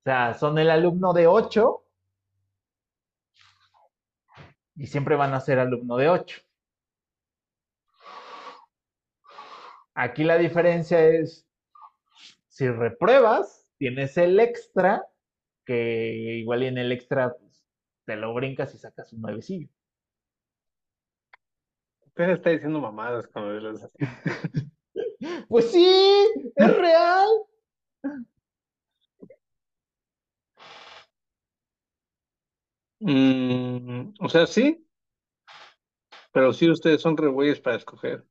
[0.00, 1.82] O sea, son el alumno de 8
[4.76, 6.40] y siempre van a ser alumno de 8.
[10.00, 11.44] Aquí la diferencia es,
[12.46, 15.04] si repruebas, tienes el extra,
[15.66, 17.66] que igual y en el extra pues,
[18.04, 19.68] te lo brincas y sacas un nuevecillo.
[22.06, 23.98] Usted está diciendo mamadas cuando los así.
[25.48, 25.84] Pues sí,
[26.54, 27.28] es real.
[33.00, 34.86] Mm, o sea, sí,
[36.32, 38.24] pero sí ustedes son re güeyes para escoger.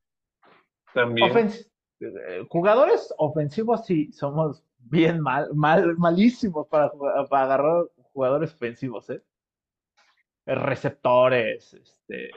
[2.00, 6.92] Eh, jugadores ofensivos sí somos bien mal, mal malísimos para,
[7.30, 9.24] para agarrar jugadores ofensivos, ¿eh?
[10.46, 12.32] Eh, Receptores, este,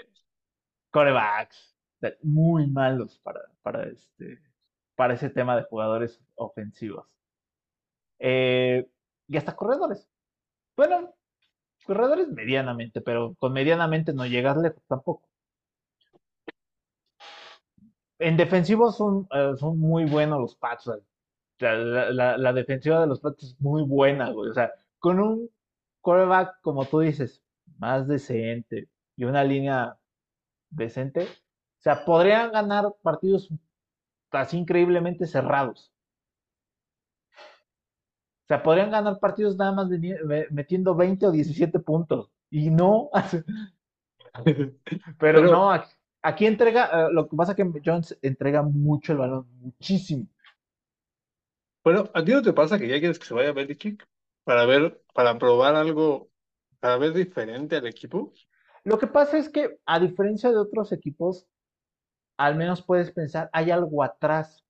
[0.91, 1.77] corebacks,
[2.23, 4.41] muy malos para, para este,
[4.97, 7.07] para ese tema de jugadores ofensivos.
[8.19, 10.09] Y hasta corredores.
[10.77, 11.15] Bueno,
[11.85, 15.30] corredores medianamente, pero con medianamente no llegas lejos tampoco.
[18.21, 20.87] En defensivos son, eh, son muy buenos los Pats.
[20.89, 21.01] o
[21.59, 24.51] sea, la, la- la defensiva de los Pats es muy buena, güey.
[24.51, 25.51] O sea, con un
[26.01, 27.43] quarterback, como tú dices,
[27.79, 29.99] más decente y una línea
[30.71, 33.49] decente, o sea, podrían ganar partidos
[34.31, 35.93] así increíblemente cerrados.
[37.35, 39.89] O sea, podrían ganar partidos nada más
[40.51, 42.31] metiendo 20 o 17 puntos.
[42.51, 43.11] Y no,
[44.45, 44.73] pero,
[45.19, 45.91] Pero- no, aquí,
[46.23, 50.27] aquí entrega, eh, lo que pasa es que Jones entrega mucho el balón, muchísimo.
[51.83, 54.07] Bueno, ¿a ti no te pasa que ya quieres que se vaya Belichick
[54.45, 56.29] para ver, para probar algo,
[56.79, 58.33] para ver diferente al equipo?
[58.85, 61.47] Lo que pasa es que, a diferencia de otros equipos,
[62.37, 64.65] al menos puedes pensar, hay algo atrás.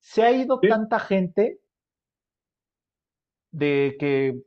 [0.00, 0.68] Se ha ido Sí.
[0.68, 1.60] tanta gente
[3.50, 4.42] de que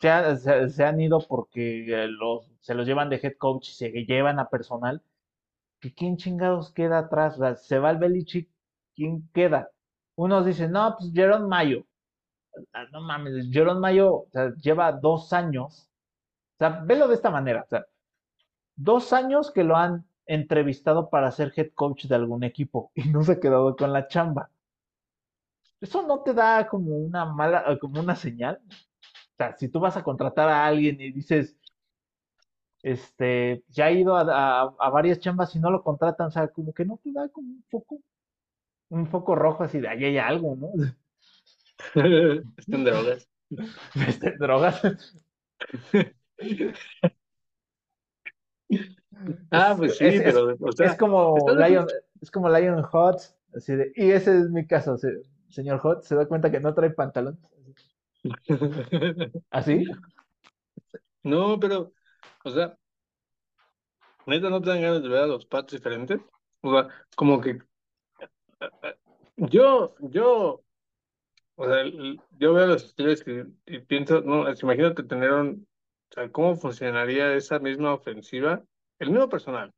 [0.00, 3.68] se, ha- se- se han ido porque eh, los, se los llevan de head coach
[3.70, 5.02] y se llevan a personal.
[5.82, 7.38] Que ¿Quién chingados queda atrás?
[7.66, 8.50] Se va el Belichick,
[8.96, 9.70] ¿quién queda?
[10.16, 11.86] Unos dicen, no, pues Jerome Mayo.
[12.74, 15.90] Ah, No mames, Jerome Mayo o sea, lleva dos años.
[16.56, 17.62] O sea, velo de esta manera.
[17.64, 17.86] O sea,
[18.76, 23.22] dos años que lo han entrevistado para ser head coach de algún equipo y no
[23.24, 24.50] se ha quedado con la chamba.
[25.80, 28.60] Eso no te da como una mala, como una señal.
[28.68, 28.74] O
[29.36, 31.56] sea, si tú vas a contratar a alguien y dices,
[32.82, 36.48] este, ya ha ido a, a- a varias chambas y no lo contratan, o sea,
[36.48, 38.00] como que no te da como un foco,
[38.90, 40.70] un foco rojo así de ahí hay algo, ¿no?
[42.58, 43.28] Están drogas.
[44.08, 44.80] Este, drogas.
[49.50, 51.86] Ah, Es- pues sí, es- es- pero, o sea, es como ¿estás de Lion,
[52.20, 53.20] es como Lion Hot,
[53.54, 56.74] así de, y ese es mi caso, se- señor Hot, se da cuenta que no
[56.74, 57.38] trae pantalón.
[59.50, 59.84] ¿Así?
[61.22, 61.92] No, pero,
[62.44, 62.76] o sea,
[64.26, 66.20] neta no te dan ganas de ver a los Pats diferentes.
[66.60, 67.58] O sea, como que
[69.36, 70.62] yo, yo,
[71.56, 71.84] o sea,
[72.38, 75.66] yo veo a los Steelers y, y pienso, no, es- imagínate tener un,
[76.10, 78.62] o sea, cómo funcionaría esa misma ofensiva,
[78.98, 79.72] el mismo personal,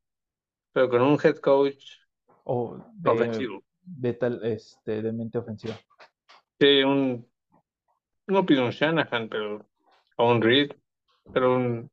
[0.73, 2.01] pero con un head coach
[2.45, 3.63] O de, ofensivo.
[3.83, 5.79] de tal, este, de mente ofensiva.
[6.61, 7.27] Sí, un,
[8.27, 9.67] no pido un Shanahan, pero,
[10.17, 10.73] o un Reed,
[11.33, 11.91] pero un,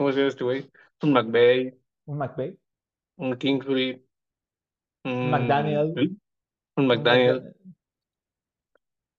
[0.00, 0.70] ¿cómo se llama este güey?
[1.02, 2.58] Un McVay, Un McVay,
[3.16, 4.02] un Kingsley,
[5.04, 5.92] un McDaniel.
[5.94, 6.20] Un
[6.76, 7.34] un McDaniel.
[7.34, 7.56] McDaniel.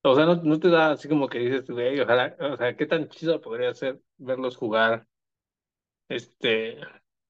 [0.02, 2.86] O sea, no, no te da así como que dices, güey, ojalá, o sea, qué
[2.86, 5.06] tan chido podría ser verlos jugar,
[6.08, 6.80] este,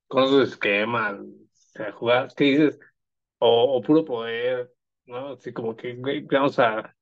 [0.09, 2.81] con sus esquemas, o sea, jugar, ¿qué dices?
[3.39, 4.73] O, o puro poder,
[5.05, 5.33] ¿no?
[5.33, 6.97] Así como que, güey, vamos a,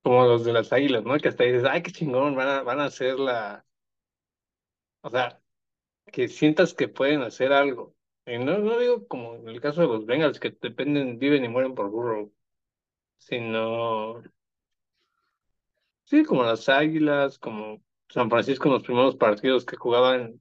[0.00, 1.18] como los de las águilas, ¿no?
[1.18, 3.66] Que hasta dices, ay, qué chingón, van a, van a hacer la,
[5.02, 5.41] o sea,
[6.06, 7.94] que sientas que pueden hacer algo.
[8.26, 11.48] Y no, no digo como en el caso de los Bengals, que dependen, viven y
[11.48, 12.32] mueren por Burrow,
[13.18, 14.22] sino,
[16.04, 20.40] sí, como las Águilas, como San Francisco en los primeros partidos que jugaban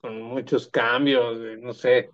[0.00, 2.10] con muchos cambios, de, no sé,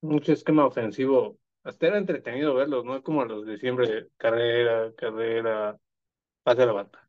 [0.00, 1.38] mucho esquema ofensivo.
[1.64, 5.78] Hasta era entretenido verlos, no como los de siempre, carrera, carrera,
[6.44, 7.05] pase la banda.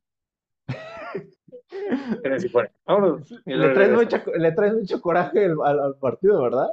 [2.86, 3.32] Vámonos.
[3.46, 3.92] Le traes,
[4.38, 6.68] le mucho coraje al, al- al partido, ¿verdad?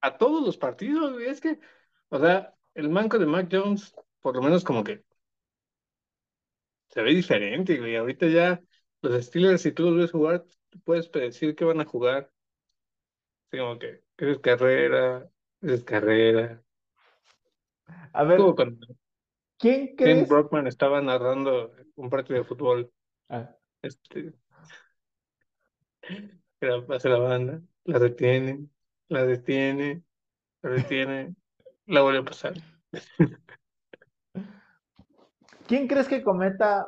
[0.00, 1.58] A todos los partidos, güey, es que,
[2.08, 5.04] o sea, el manco de Mac Jones, por lo menos como que
[6.88, 7.96] se ve diferente, güey.
[7.96, 8.60] Ahorita ya
[9.02, 10.44] los Steelers, si tú los ves jugar,
[10.84, 12.30] puedes predecir que van a jugar.
[13.48, 15.28] Así como que, es carrera,
[15.62, 16.62] es carrera.
[18.12, 18.40] A ver,
[19.58, 20.28] ¿quién Ken crees?
[20.28, 22.92] Brockman estaba narrando un partido de fútbol,
[23.28, 24.32] Ah, este,
[26.86, 28.66] pase la banda, la detiene,
[29.08, 30.02] la detiene,
[30.62, 31.34] la detiene,
[31.86, 32.54] la vuelve a pasar.
[35.66, 36.86] ¿Quién crees que cometa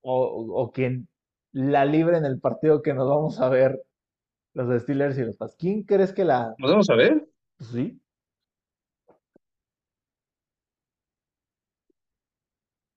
[0.00, 1.08] o, o quien
[1.52, 3.82] la libre en el partido que nos vamos a ver
[4.54, 5.56] los Steelers y los Pats?
[5.58, 6.54] ¿Quién crees que la...
[6.58, 7.28] Nos vamos a ver.
[7.56, 8.00] pues sí?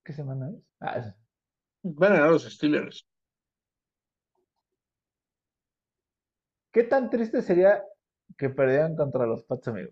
[0.03, 0.63] ¿Qué semana es?
[0.79, 1.15] Ah, es-
[1.83, 3.07] Van a ganar los Steelers.
[6.71, 7.83] ¿Qué tan triste sería
[8.37, 9.91] que perdieran contra los Pats, amigo?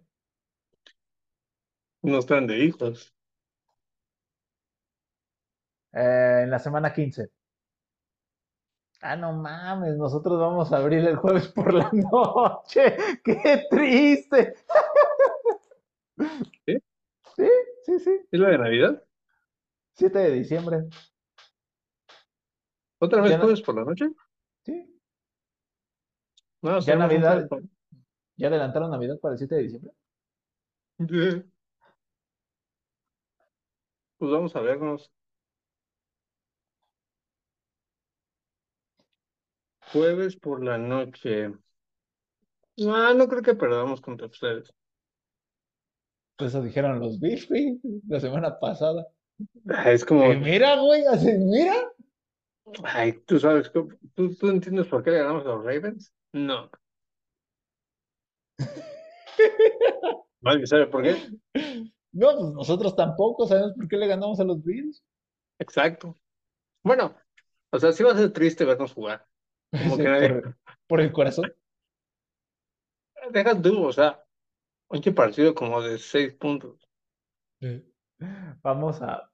[2.01, 3.13] No están de hijos.
[5.93, 7.29] Eh, en la semana 15.
[9.01, 12.95] Ah, no mames, nosotros vamos a abrir el jueves por la noche.
[13.23, 14.55] ¡Qué triste!
[16.65, 16.77] ¿Sí?
[17.35, 17.49] Sí,
[17.85, 18.19] sí, sí.
[18.31, 19.03] ¿Es la de Navidad?
[19.93, 20.83] 7 de diciembre.
[22.99, 24.09] ¿Otra vez no- jueves por la noche?
[24.65, 24.98] Sí.
[26.61, 27.47] No, Ya Navidad.
[27.47, 27.63] por-
[28.37, 29.91] ¿Ya adelantaron Navidad para el 7 de diciembre?
[34.17, 35.11] Pues vamos a vernos.
[39.91, 41.49] Jueves por la noche.
[42.77, 44.73] No, no creo que perdamos contra ustedes.
[46.37, 49.05] Pues eso dijeron los Bills, güey, la semana pasada.
[49.69, 51.75] Ah, Es como, Y mira, güey, así, mira.
[52.83, 56.13] ay, tú sabes, ¿tú, tú entiendes por qué le ganamos a los Ravens?
[56.33, 56.69] No.
[60.43, 61.15] ¿Alguien sabe por qué?
[62.11, 65.03] No, pues nosotros tampoco sabemos por qué le ganamos a los Bills.
[65.59, 66.15] Exacto.
[66.83, 67.15] Bueno,
[67.71, 69.25] o sea, sí va a ser triste vernos jugar.
[69.71, 70.57] Como Sí, que nadie- por,
[70.87, 71.53] por el corazón.
[73.31, 74.23] Deja tú, o sea,
[74.89, 76.89] un partido como de seis puntos.
[78.63, 79.29] Vamos a, vamos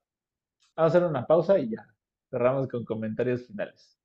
[0.76, 1.86] a hacer una pausa y ya.
[2.30, 3.95] Cerramos con comentarios finales.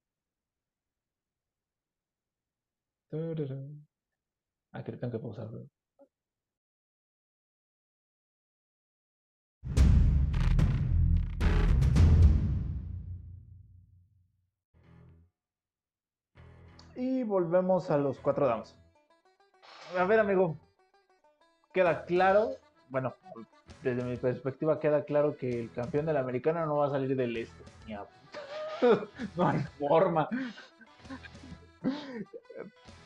[3.11, 3.59] Tururú.
[4.71, 5.67] Ah, que tengo que pausarlo.
[16.95, 18.77] Y volvemos a los cuatro damas.
[19.97, 20.55] A ver, amigo.
[21.73, 22.51] Queda claro,
[22.89, 23.15] bueno,
[23.83, 27.15] desde mi perspectiva queda claro que el campeón de la americana no va a salir
[27.15, 27.63] del este.
[27.87, 28.05] Ni a
[29.35, 30.29] no hay forma.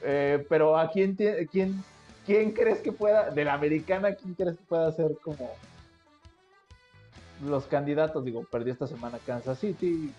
[0.07, 1.15] Eh, pero a quién,
[1.51, 1.83] quién,
[2.27, 5.49] quién crees que pueda, de la americana, quién crees que pueda ser como
[7.43, 8.23] los candidatos?
[8.23, 10.13] Digo, perdió esta semana Kansas City.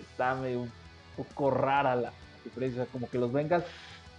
[0.00, 0.72] Está un
[1.14, 3.66] poco rara la diferencia, como que los Bengals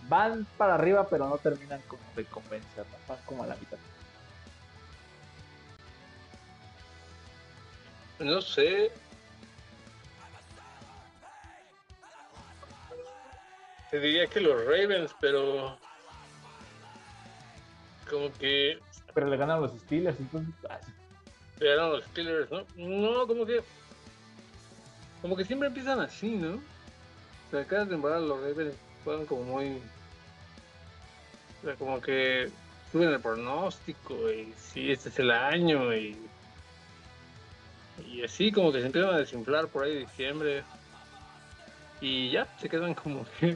[0.08, 3.80] van para arriba, pero no terminan como de convencer, van como a la mitad.
[8.20, 8.92] No sé.
[13.94, 15.78] Te diría que los Ravens, pero
[18.10, 18.80] como que
[19.14, 20.52] Pero le ganan los Steelers, entonces.
[20.84, 20.92] sí.
[21.60, 22.66] llegaron los Steelers, ¿no?
[22.76, 23.62] No, como que
[25.22, 26.56] como que siempre empiezan así, ¿no?
[26.56, 29.80] O sea, cada temporada los Ravens fueron como muy
[31.62, 32.50] o sea, como que
[32.92, 36.18] suben el pronóstico y sí, este es el año y
[38.08, 40.64] y así como que se empiezan a desinflar por ahí diciembre
[42.02, 43.56] y ya se quedan como que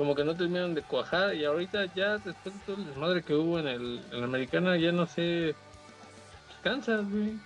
[0.00, 3.34] como que no terminan de cuajar y ahorita ya después de todo el desmadre que
[3.34, 5.54] hubo en el en la americana ya no sé
[6.62, 7.38] Kansas, güey.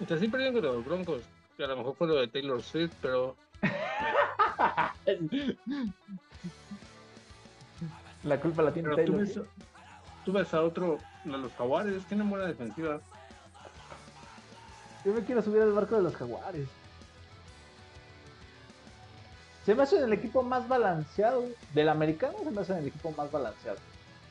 [0.00, 1.22] O sea, sí perdieron contra los Broncos.
[1.56, 3.36] Que a lo mejor fue lo de Taylor Swift, pero
[8.24, 9.36] La culpa la tiene Pero tú Taylor.
[9.36, 9.40] ves,
[10.24, 12.98] tú ves a otro, a los Jaguares, tienen buena defensiva.
[15.04, 16.66] Yo me quiero subir al barco de los jaguares.
[19.66, 21.44] Se me hace el equipo más balanceado.
[21.74, 23.78] Del americano se me hace el equipo más balanceado.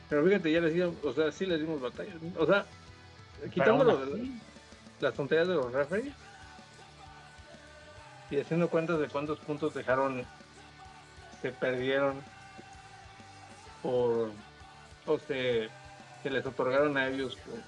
[0.08, 2.12] Pero fíjate, ya les dimos, o sea, sí les dimos batalla.
[2.38, 2.64] O sea,
[3.52, 4.40] quitando Pero lo aún de así,
[5.00, 6.14] las tonterías de los referees
[8.30, 10.24] y haciendo cuentas de cuántos puntos dejaron,
[11.42, 12.20] se perdieron
[13.82, 14.30] por,
[15.06, 15.68] o se,
[16.22, 17.60] se les otorgaron a ellos por,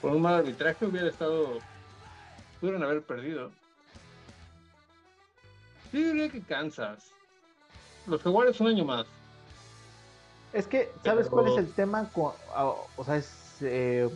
[0.00, 1.58] por un mal arbitraje, hubiera estado,
[2.60, 3.50] pudieron haber perdido.
[5.92, 7.12] Yo diría que Kansas.
[8.06, 9.06] Los Jaguares un año más.
[10.52, 12.10] Es que, ¿sabes cuál es el tema?
[12.14, 14.08] o sea, es, eh,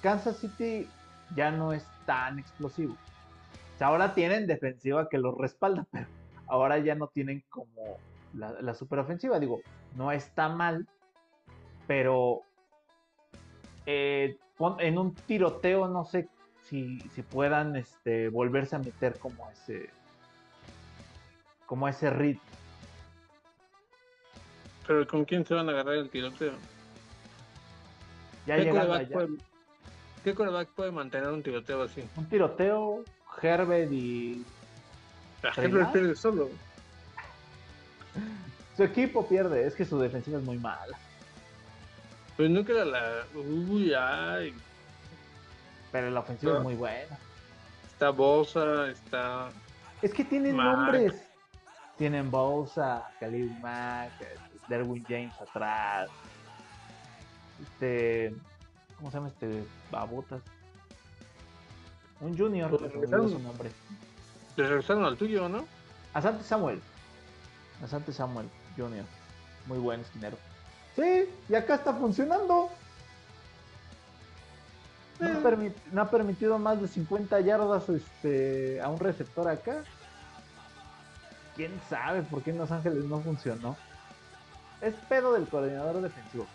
[0.00, 0.88] Kansas City
[1.34, 2.94] ya no es tan explosivo.
[3.74, 6.06] O sea, ahora tienen defensiva que los respalda, pero
[6.46, 7.98] ahora ya no tienen como
[8.34, 9.40] la, la superofensiva.
[9.40, 9.60] Digo,
[9.96, 10.86] no está mal,
[11.86, 12.42] pero
[13.86, 14.36] eh,
[14.78, 16.28] en un tiroteo no sé
[16.62, 19.90] si, si puedan este, volverse a meter como ese
[21.68, 22.40] como ese ritmo.
[24.86, 26.54] Pero ¿con quién se van a agarrar el tiroteo?
[28.46, 29.08] Ya ¿Qué allá.
[29.12, 29.28] puede,
[30.24, 30.32] qué
[30.74, 32.02] puede mantener un tiroteo así?
[32.16, 33.04] Un tiroteo,
[33.42, 34.42] Herbert y
[35.42, 35.92] La ¿Trey gente Lance?
[35.98, 36.48] pierde solo.
[38.76, 39.66] su equipo pierde.
[39.66, 40.96] Es que su defensiva es muy mala.
[42.38, 43.24] Pues nunca era la.
[43.34, 44.54] Uy, ay.
[45.92, 46.62] Pero la ofensiva es Ah.
[46.62, 47.18] muy buena.
[47.92, 49.50] Está Bosa, está.
[50.00, 51.12] Es que tienen nombres.
[51.98, 54.12] Tienen Bosa, Khalil Mack,
[54.68, 56.08] Derwin James atrás.
[57.62, 58.32] Este.
[58.96, 59.64] ¿Cómo se llama este?
[59.90, 60.40] Babotas.
[62.20, 63.70] Un junior, Pues, pero su nombre.
[64.56, 65.64] Le regresaron al tuyo, ¿no?
[66.14, 66.80] Asante Samuel.
[67.82, 69.04] Asante Samuel Junior.
[69.66, 70.36] Muy buen esquinero.
[70.96, 72.68] Sí, y acá está funcionando.
[75.20, 75.72] No ha, Eh.
[75.92, 79.82] no ha permitido más de 50 yardas este, a un receptor acá.
[81.58, 83.76] ¿Quién sabe por qué en Los Ángeles no funcionó?
[84.80, 86.46] Es pedo del coordinador defensivo.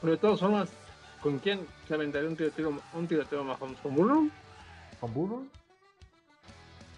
[0.00, 0.68] Pero de todas formas,
[1.22, 3.80] ¿con quién se aventaría un tiroteo, un tiroteo más famoso?
[3.80, 4.28] ¿Con Burrow?
[4.98, 5.46] ¿Con Burrow?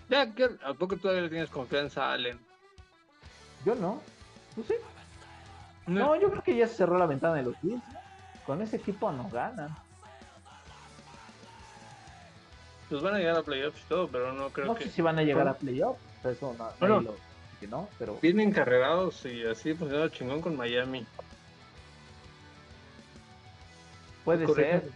[0.08, 2.40] Ya, que ¿a poco todavía le tienes confianza a Allen?
[3.66, 4.00] Yo no.
[4.54, 4.76] ¿Tú sí?
[5.86, 7.86] No, yo creo que ya se cerró la ventana de los Bills.
[7.92, 8.00] ¿no?
[8.46, 9.76] Con ese equipo no ganan.
[12.88, 14.84] Pues van a llegar a playoffs y todo, pero no creo No que.
[14.84, 16.00] sé si van a llegar a playoffs.
[16.24, 17.00] Eso no, Bueno.
[17.02, 17.16] lo
[17.60, 21.06] que no, pero Vienen carrerados y así funcionó chingón con Miami.
[24.24, 24.86] puede Correcto.
[24.88, 24.92] ser.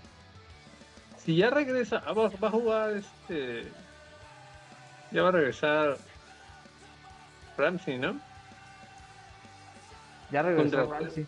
[1.19, 3.67] Si ya regresa, ah, va, va a jugar este.
[5.11, 5.97] Ya va a regresar
[7.57, 8.19] Ramsey, ¿no?
[10.31, 11.27] Ya regresó Contra- Ramsey.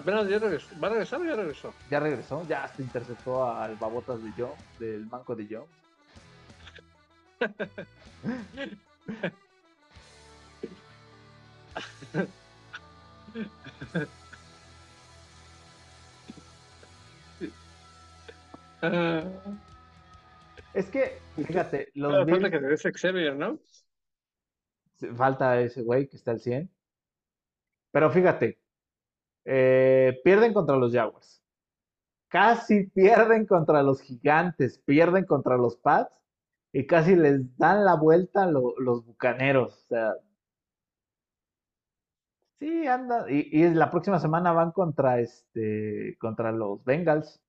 [0.00, 0.68] Apenas ya regresó.
[0.82, 1.74] ¿Va a regresar o ya regresó?
[1.90, 2.46] Ya regresó.
[2.48, 5.68] Ya hasta interceptó al babotas de Jones, del manco de Jones.
[20.72, 23.58] Es que, fíjate, los falta Bills, que regrese Xavier, ¿no?
[25.14, 26.70] falta ese güey que está al 100.
[27.90, 28.58] Pero fíjate,
[29.50, 31.42] eh, pierden contra los Jaguars.
[32.28, 36.14] Casi pierden contra los Gigantes, pierden contra los Pats
[36.72, 39.84] y casi les dan la vuelta lo- los Bucaneros.
[39.84, 40.14] O sea,
[42.58, 43.26] sí, anda.
[43.30, 47.40] Y, y la próxima semana van contra este, contra los Bengals.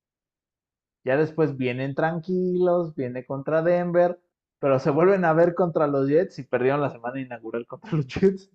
[1.03, 4.19] Ya después vienen tranquilos, viene contra Denver,
[4.59, 8.07] pero se vuelven a ver contra los Jets y perdieron la semana inaugural contra los
[8.07, 8.51] Jets.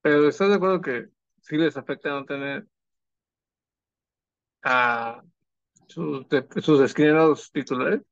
[0.00, 1.10] Pero ¿estás de acuerdo que
[1.42, 2.66] sí les afecta no tener
[4.62, 5.22] a
[5.88, 8.02] sus, de- sus esquineros titulares?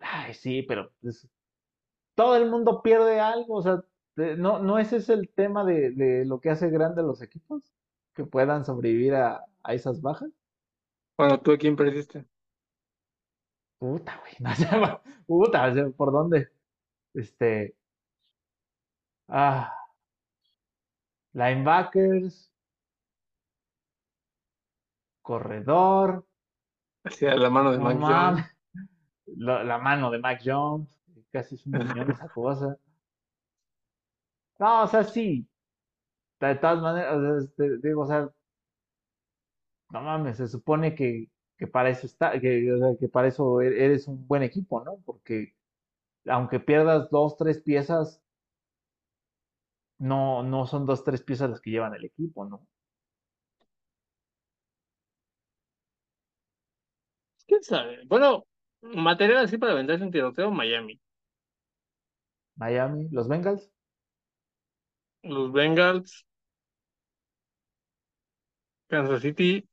[0.00, 1.28] Ay, sí, pero pues,
[2.14, 3.84] todo el mundo pierde algo, o sea,
[4.16, 7.74] de- no, no ese es el tema de, de lo que hace grande los equipos,
[8.14, 10.30] que puedan sobrevivir a, a esas bajas.
[11.18, 12.26] Bueno, ¿tú a quién perdiste?
[13.78, 14.66] Puta, güey, no sé,
[15.26, 16.48] puta, ¿por dónde?
[17.14, 17.76] Este,
[19.28, 19.85] ah,
[21.36, 22.50] linebackers,
[25.22, 26.24] corredor,
[27.04, 28.44] Hacia la mano de no Mac Jones.
[29.26, 30.88] la, la mano de Mac Jones,
[31.32, 32.78] casi es un muñón esa cosa.
[34.58, 35.48] No, o sea, sí,
[36.40, 38.30] de todas maneras, o sea, este, digo, o sea,
[39.90, 43.60] no mames, se supone que, que para eso está, que, o sea, que para eso
[43.60, 44.98] e- eres un buen equipo, ¿no?
[45.04, 45.54] Porque
[46.26, 48.22] aunque pierdas dos, tres piezas,
[49.98, 52.66] no, no son dos, tres piezas las que llevan el equipo, ¿no?
[57.46, 58.00] ¿Quién sabe?
[58.06, 58.46] Bueno,
[58.82, 61.00] material así para venderse un tiroteo, Miami.
[62.56, 63.70] Miami, los Bengals.
[65.22, 66.24] Los Bengals,
[68.88, 69.68] Kansas City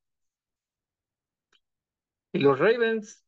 [2.33, 3.23] y los Ravens.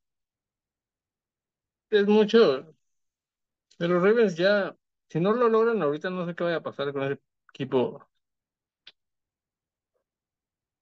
[1.89, 2.75] Es mucho.
[3.79, 4.75] De los Ravens ya,
[5.09, 8.05] si no lo logran ahorita, no sé qué vaya a pasar con ese equipo.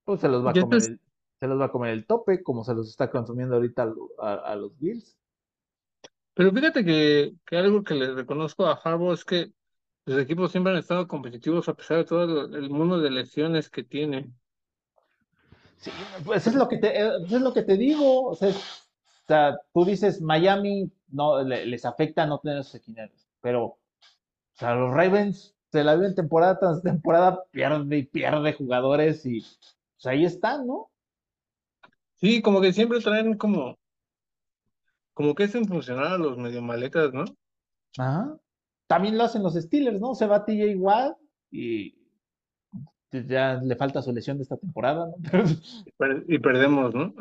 [0.05, 0.99] Pues se los va a comer el,
[1.39, 4.09] se los va a comer el tope, como se los está consumiendo ahorita a, lo-
[4.19, 5.17] a- a los Bills.
[6.33, 9.51] Pero fíjate que, que algo que le reconozco a Harbaugh es que
[10.05, 13.69] los equipos siempre han estado competitivos a pesar de todo el, el mundo de lesiones
[13.69, 14.29] que tiene.
[15.77, 15.91] Sí,
[16.25, 18.25] pues es lo que te, eh, es lo que te digo.
[18.29, 18.57] O sea, es-
[19.23, 23.77] o sea, tú dices Miami no le- les afecta no tener esos esquineros, pero
[24.63, 30.05] sea, los Ravens se la viven temporada tras temporada, pierde y pierde jugadores y pues
[30.05, 30.91] ahí están, ¿no?
[32.15, 33.77] Sí, como que siempre traen como,
[35.13, 37.25] como que hacen funcionar a los medio maletas, ¿no?
[37.97, 38.37] Ajá.
[38.87, 40.13] También lo hacen los Steelers, ¿no?
[40.15, 41.17] Se va TJ Watt
[41.51, 41.95] y
[43.11, 45.15] ya le falta su lesión de esta temporada, ¿no?
[45.85, 47.13] Y, per- y perdemos, ¿no?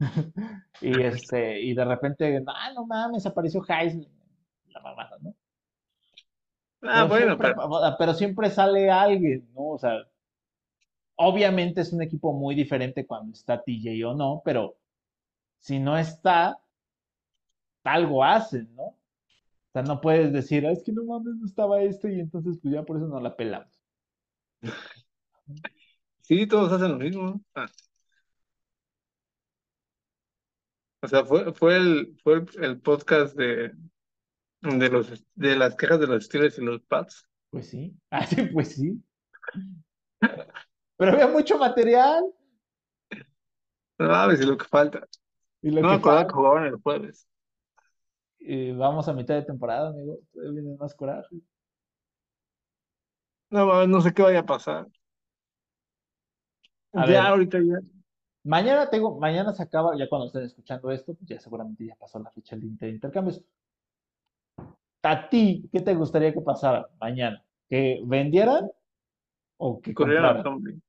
[0.80, 4.08] Y este, y de repente, ah, no mames, apareció Heisman,
[4.66, 5.34] la mamada, ¿no?
[6.84, 9.70] Ah, Pero bueno, siempre, pero pero siempre sale alguien, ¿no?
[9.70, 10.06] O sea,
[11.16, 14.76] obviamente es un equipo muy diferente cuando está TJ o no, pero
[15.60, 16.58] si no está,
[17.84, 18.82] algo hacen, ¿no?
[18.84, 18.96] O
[19.72, 22.74] sea, no puedes decir, "Ah, es que no mames, no estaba este y entonces pues
[22.74, 23.80] ya por eso no la pelamos.
[26.22, 27.22] sí, todos hacen lo mismo.
[27.24, 27.40] ¿no?
[27.54, 27.66] Ah.
[31.02, 33.72] O sea, fue, fue el, fue el, el podcast de,
[34.64, 37.28] de los de las quejas de los Steelers y los Pats.
[37.50, 39.02] Pues sí, así pues sí.
[40.96, 42.24] Pero había mucho material
[43.98, 45.06] No mames, y lo que falta.
[45.62, 47.28] y lo No que pasa- que jugaban el jueves.
[48.38, 51.36] y vamos a mitad de temporada, amigo, viene más coraje.
[53.50, 54.86] No mames, no sé qué vaya a pasar.
[56.92, 57.16] A ya ver.
[57.18, 57.78] ahorita ya.
[58.44, 62.18] Mañana tengo, mañana se acaba, ya cuando estén escuchando esto, pues ya seguramente ya pasó
[62.18, 63.42] la fecha de inter- intercambios.
[65.04, 67.44] A ti, ¿qué te gustaría que pasara mañana?
[67.68, 68.70] ¿Que vendieran
[69.58, 70.42] o que Corrieron a?
[70.42, 70.82] Tomlin.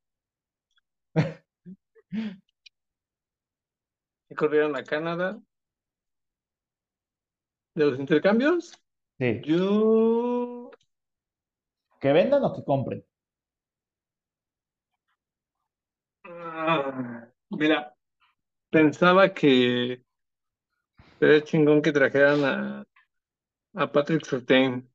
[4.30, 5.38] Y corrieron a Canadá.
[7.76, 8.82] ¿De los intercambios?
[9.20, 10.72] Sí, Yo.
[12.00, 13.04] que vendan o que compren.
[16.24, 17.94] Ah, Mira,
[18.70, 20.02] pensaba que
[21.20, 22.86] sería chingón que trajeran a,
[23.76, 24.90] a Patrick Surtain.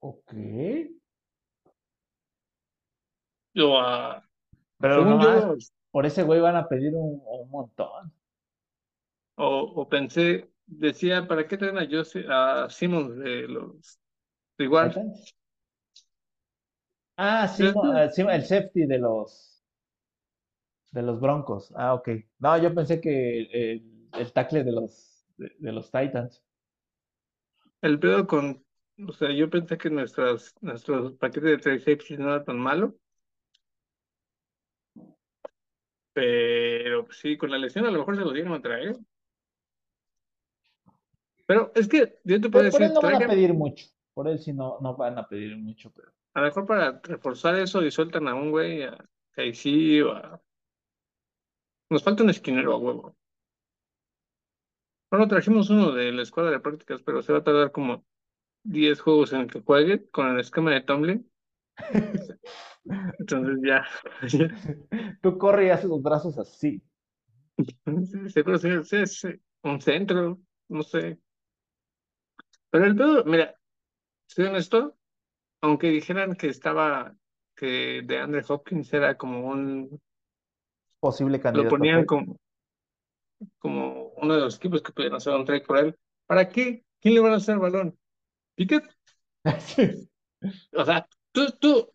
[0.00, 0.32] Ok.
[3.56, 4.22] O a.
[4.78, 5.56] Pero nomás, yo,
[5.90, 8.12] por ese güey van a pedir un, un montón.
[9.36, 13.98] o, o pensé, decía, ¿para qué traen a, Jose- a Simmons de los.
[14.58, 14.94] de Igual.
[17.16, 19.62] Ah, mo- es ah, sí, el safety de los
[20.90, 21.72] de los Broncos.
[21.76, 22.08] Ah, ok.
[22.38, 26.42] No, yo pensé que el, el tackle de los de, de los Titans.
[27.82, 28.64] El pedo con.
[29.08, 32.96] O sea, yo pensé que nuestras, nuestros paquetes de trade safety no era tan malo.
[36.12, 38.96] Pero pues, sí, con la lesión a lo mejor se lo dieron a traer.
[41.46, 43.86] Pero es que yo te puedo Pero por él decir, no van a pedir mucho.
[44.14, 46.12] Por él sí no, no van a pedir mucho, pero.
[46.34, 48.96] a lo mejor para reforzar eso y sueltan a un güey, a
[49.32, 50.42] KC o a...
[51.88, 53.16] Nos falta un esquinero a huevo.
[55.10, 58.04] Bueno, trajimos uno de la escuela de prácticas, pero se va a tardar como
[58.62, 61.30] 10 juegos en el que juegue con el esquema de Tomlin.
[63.18, 63.84] Entonces ya,
[65.22, 66.82] Tú corres y haces los brazos así.
[67.56, 69.28] Sí, seguro sí, sí, sí,
[69.62, 71.18] un centro, no sé.
[72.70, 73.54] Pero el pedo, mira,
[74.26, 74.96] soy honesto,
[75.60, 77.14] aunque dijeran que estaba,
[77.54, 80.00] que de Andre Hopkins era como un,
[81.00, 81.76] Posible lo candidato.
[81.76, 82.06] ponían ¿ok?
[82.06, 82.36] como,
[83.58, 85.96] como uno de los equipos que pudieran hacer un trade por él.
[86.26, 86.84] ¿Para qué?
[87.00, 87.98] ¿Quién le van a hacer el balón?
[88.54, 88.84] ¿Pickett?
[90.74, 91.92] O sea, tú, tú,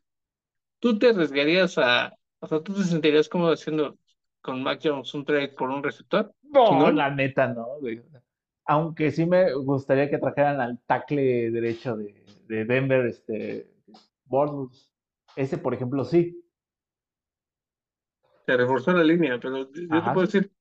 [0.80, 3.98] tú te arriesgarías a, o sea, tú te sentirías como haciendo
[4.42, 6.34] con Mac Jones un trade por un receptor.
[6.44, 8.02] No, la neta no, güey.
[8.66, 13.72] Aunque sí me gustaría que trajeran al tackle derecho de, de Denver, este,
[14.26, 14.92] Bortles.
[15.36, 16.42] Ese, por ejemplo, sí.
[18.46, 20.52] Se reforzó la línea, pero yo te puedo decir,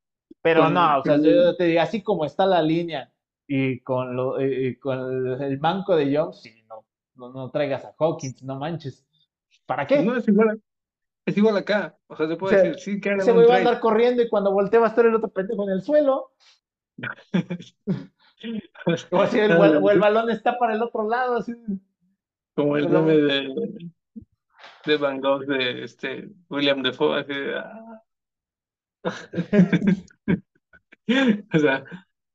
[0.45, 3.11] Pero no, o sea, yo te digo, así como está la línea
[3.49, 6.85] y con, lo, y con el, banco de Jones, sí, no,
[7.15, 9.07] no, no traigas a Hawkins, no manches.
[9.65, 10.03] ¿Para qué?
[10.03, 10.61] no es igual.
[11.25, 11.97] Es igual acá.
[12.09, 14.29] O sea, se puede O sea, decir, sí, que güey va a andar corriendo y
[14.29, 16.33] cuando voltee va a estar el otro pendejo en el suelo.
[19.11, 21.39] O el, o el- balón está para el otro lado.
[21.39, 21.55] Así.
[22.55, 23.91] Como el meme de,
[24.85, 28.04] de Van Gogh de este William Defoe, así de, ah.
[31.55, 31.85] O sea,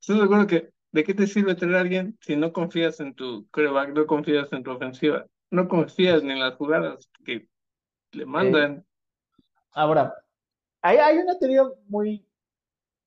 [0.00, 3.14] ¿estás de acuerdo que de qué te sirve tener a alguien si no confías en
[3.14, 7.48] tu quarterback, no confías en tu ofensiva, no confías ni en las jugadas que
[8.12, 8.84] le mandan?
[9.72, 10.14] Ahora,
[10.82, 12.26] hay, hay una teoría muy,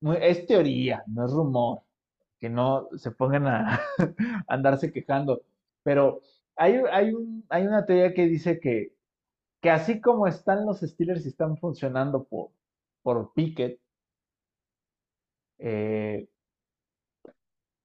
[0.02, 1.82] muy- Es teoría, no es rumor.
[2.40, 3.82] Que no se pongan a, a
[4.48, 5.44] andarse quejando.
[5.84, 6.22] Pero
[6.56, 8.94] hay, hay, un, hay una teoría que dice que,
[9.62, 12.52] que así como están los Steelers y están funcionando por,
[13.04, 13.80] por Pickett,
[15.58, 16.28] eh,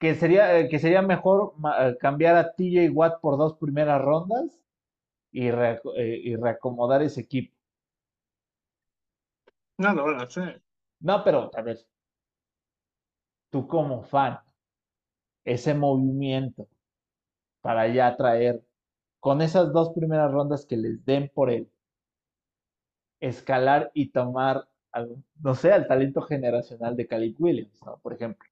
[0.01, 4.61] que sería, eh, que sería mejor eh, cambiar a TJ Watt por dos primeras rondas
[5.33, 7.55] y, reaco- eh, y reacomodar ese equipo.
[9.85, 10.63] No van a hacer.
[11.01, 11.79] No, pero a ver,
[13.51, 14.39] tú como fan,
[15.45, 16.69] ese movimiento
[17.63, 18.65] para ya traer
[19.21, 21.71] con esas dos primeras rondas que les den por él,
[23.21, 27.99] escalar y tomar, al- no sé, al talento generacional de Caleb Williams, ¿no?
[27.99, 28.49] Por ejemplo.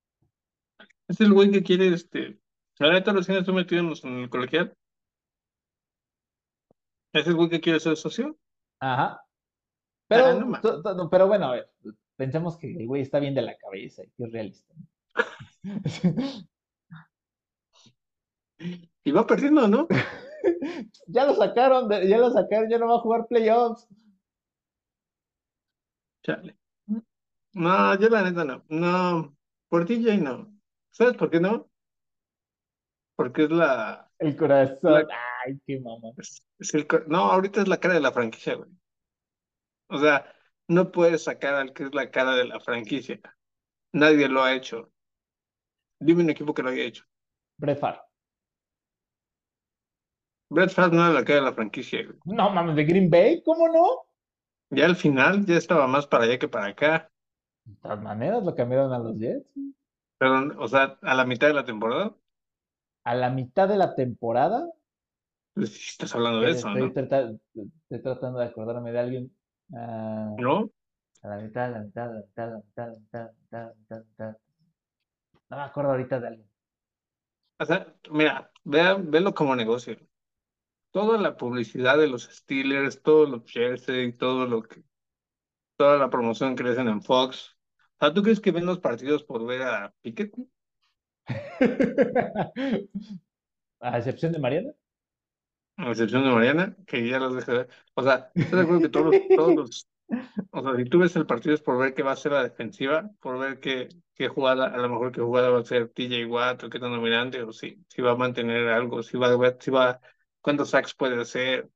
[1.09, 2.39] Es el güey que quiere, este,
[2.79, 4.77] la neta recién estoy metido en, los- en el colegial.
[7.13, 8.37] Es el güey que quiere ser socio.
[8.81, 9.05] Ajá.
[9.13, 9.25] Ah,
[10.09, 10.41] Pero,
[10.95, 11.71] no pero bueno, a ver,
[12.17, 14.75] pensemos que el güey está bien de la cabeza y que es realista.
[14.75, 14.87] ¿no?
[19.05, 19.87] Y va perdiendo, ¿no?
[21.07, 23.87] ya lo sacaron, ya lo sacaron, ya no va a jugar playoffs.
[26.27, 26.57] Chale.
[27.53, 28.65] No, yo la neta no.
[28.69, 29.37] No,
[29.69, 30.53] por TJ no.
[30.91, 31.71] ¿Sabes por qué no?
[33.15, 35.07] Porque es la, El corazón, La-
[35.47, 36.09] ay, qué mamá.
[36.19, 38.71] es, es el, no, ahorita es la cara de la franquicia, güey.
[39.89, 40.35] O sea,
[40.69, 43.21] no puedes sacar al que es la cara de la franquicia.
[43.93, 44.93] Nadie lo ha hecho.
[46.01, 47.05] Dime un equipo que lo haya hecho.
[47.59, 48.01] Brett Favre.
[50.51, 52.19] Brett Favre no era la cara de la franquicia, güey.
[52.25, 54.06] No mames, de Green Bay, ¿cómo no?
[54.71, 57.09] Ya al final ya estaba más para allá que para acá.
[57.65, 59.47] De todas maneras lo cambiaron a los Jets.
[60.19, 62.15] Pero, o sea, a la mitad de la temporada,
[63.05, 64.69] A la mitad de la temporada,
[65.55, 66.93] pues estás hablando de eso, estoy, ¿no?
[66.93, 69.37] trata- estoy tratando de acordarme de alguien.
[69.75, 70.71] ah, ¿No?
[71.23, 73.63] a la mitad, a la mitad, a la mitad, a la mitad, a la mitad,
[73.63, 74.39] a la mitad, a la.
[75.51, 76.49] No me acuerdo ahorita de alguien.
[77.59, 79.97] O sea, mira, vea, velo como negocio.
[80.97, 84.83] Toda la publicidad de los Steelers, todos los jerseys, todo lo que,
[85.77, 87.55] toda la promoción que le hacen en Fox.
[87.99, 90.33] O sea, ¿tú crees que ven los partidos por ver a Pickett?
[93.81, 94.73] A excepción de Mariana.
[95.77, 97.69] A excepción de Mariana, que ya los deja ver.
[97.93, 99.89] O sea, ¿estás de acuerdo que todos, los- todos los,
[100.51, 102.43] o sea, si tú ves el partido es por ver qué va a ser la
[102.43, 106.25] defensiva, por ver qué, qué jugada, a lo mejor qué jugada va a ser TJ
[106.25, 109.29] Watt o qué tan dominante, o si, si va a mantener algo, si va
[109.61, 110.01] si va,
[110.47, 111.69] cuántos sacks puede hacer.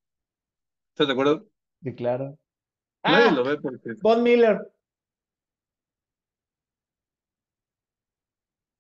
[0.93, 1.45] ¿Estás de acuerdo?
[1.83, 2.39] Sí, claro.
[3.03, 4.61] Nadie Ah, lo ve porque Von Miller.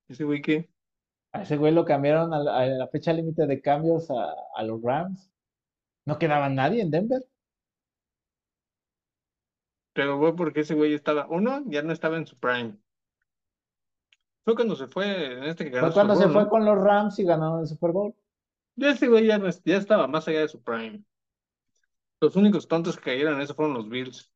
[0.08, 0.70] ese güey que,
[1.32, 4.62] A ese güey lo cambiaron a la, a la fecha límite de cambios a, a
[4.62, 5.28] los Rams.
[6.06, 7.22] No quedaba nadie en Denver.
[9.92, 12.76] pero fue porque ese güey estaba, uno, ya no estaba en su prime.
[14.44, 16.78] Fue cuando se fue, en este que ganó Fue cuando Super se fue con los
[16.78, 18.14] Rams y ganaron el Super Bowl.
[18.76, 21.02] Ya ese güey ya, no ya estaba más allá de su prime.
[22.20, 24.30] Los únicos tontos que cayeron en eso fueron los Bills.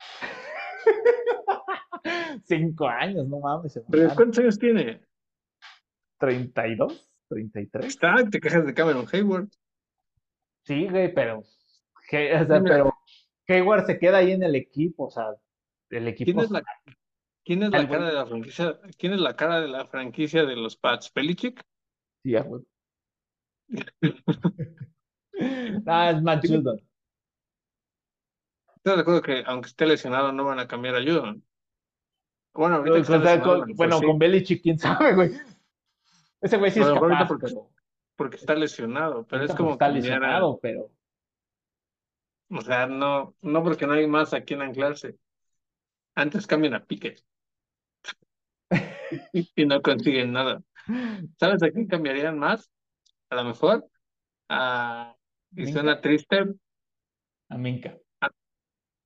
[2.44, 3.80] Cinco años, no mames.
[3.90, 5.00] ¿Pero cuántos años tiene?
[6.20, 7.08] ¿32?
[7.30, 7.84] ¿33?
[7.84, 9.48] Está, te quejas de Cameron Hayward.
[10.64, 11.40] Sí, güey, pero.
[11.40, 11.44] o
[12.08, 12.94] sea, pero
[13.46, 15.06] Hayward se queda ahí en el equipo.
[15.06, 15.26] O sea,
[15.90, 16.32] el equipo.
[16.32, 16.62] ¿Quién es la,
[17.44, 18.80] quién es la El güey- cara de la franquicia?
[18.98, 21.12] ¿Quién es la cara de la franquicia de los Pats?
[21.14, 21.62] ¿Belichick?
[22.22, 22.62] Sí, huevo.
[25.86, 26.80] Ah, es Matt Judon.
[28.76, 31.44] ¿Estás de acuerdo que aunque esté lesionado no van a cambiar a Judon?
[32.54, 35.30] Bueno, ahorita está con- bueno, sí, con Belichick, quién sabe, güey.
[36.40, 37.70] Ese güey sí A es capaz, porque- pero.
[38.16, 40.90] porque está lesionado, pero es como está a- lesionado, pero.
[42.50, 45.16] o sea, no, no porque no hay más a quien anclarse.
[46.16, 47.22] Antes cambian a Piquet
[49.32, 50.62] y, y no consiguen nada.
[51.38, 52.68] ¿Sabes a quién cambiarían más?
[53.30, 53.88] A lo mejor
[54.48, 55.14] a,
[55.52, 55.72] y Minka.
[55.72, 56.54] suena triste,
[57.50, 57.98] A Minka.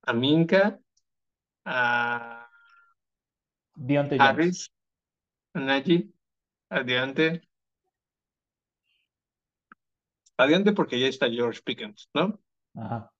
[0.05, 0.79] a Minka,
[1.65, 2.49] a
[4.17, 4.21] Jones.
[4.21, 4.71] Harris,
[5.53, 6.09] a Najee,
[6.69, 6.83] a.
[10.37, 12.39] A Deante porque ya está George Pickens, ¿no?
[12.75, 13.11] Ajá.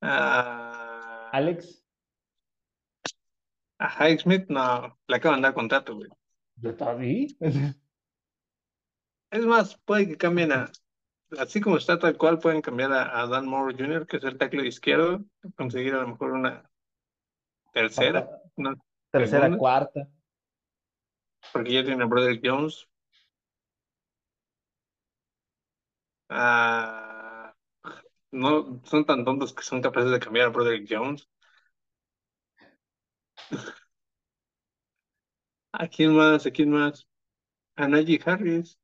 [0.00, 1.84] A Alex,
[3.78, 6.08] A Highsmith, no, le acaban de dar contrato, güey.
[6.56, 7.36] ¿ya está ahí?
[9.34, 10.70] Es más, puede que cambien a,
[11.40, 14.38] así como está tal cual, pueden cambiar a, a Dan Moore Jr., que es el
[14.38, 15.24] tackle izquierdo,
[15.56, 16.70] conseguir a lo mejor una
[17.72, 18.30] tercera,
[19.10, 19.58] Tercera, Segunda.
[19.58, 20.08] cuarta.
[21.52, 22.86] porque ya tiene a Broderick Jones.
[26.28, 27.52] Ah,
[28.30, 31.28] no son tan tontos que son capaces de cambiar a Broderick Jones.
[35.72, 36.46] ¿A quién más?
[36.46, 37.08] ¿A quién más?
[37.74, 38.78] A Najee Harris.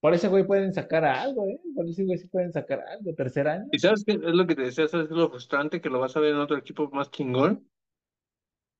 [0.00, 1.60] Por ese güey pueden sacar algo, ¿eh?
[1.74, 3.14] Por ese güey sí pueden sacar algo.
[3.14, 3.66] Tercer año.
[3.72, 4.86] ¿Y sabes qué es lo que te decía?
[4.86, 5.80] ¿Sabes qué es lo frustrante?
[5.80, 7.68] Que lo vas a ver en otro equipo más chingón.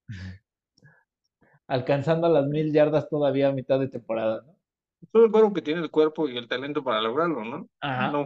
[1.67, 4.57] Alcanzando las mil yardas todavía a mitad de temporada, ¿no?
[5.13, 7.69] Todo el cuerpo que tiene el cuerpo y el talento para lograrlo, ¿no?
[7.81, 8.11] Ajá.
[8.11, 8.25] No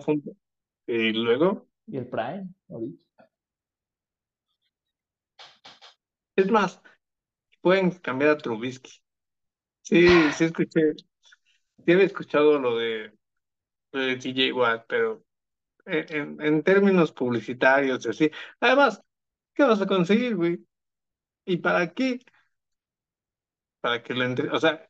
[0.87, 3.05] Y luego, Y el Prime, ahorita.
[6.37, 6.81] es más,
[7.61, 8.91] pueden cambiar a Trubisky.
[9.83, 10.95] Sí, sí escuché,
[11.85, 13.13] sí había escuchado lo de,
[13.93, 15.25] lo de TJ Watt, pero
[15.87, 18.33] en, en- términos publicitarios y así.
[18.61, 19.03] Además,
[19.55, 20.67] ¿qué vas a conseguir, güey?
[21.47, 22.21] ¿Y para qué?
[23.81, 24.49] Para que lo entre...
[24.51, 24.89] O sea,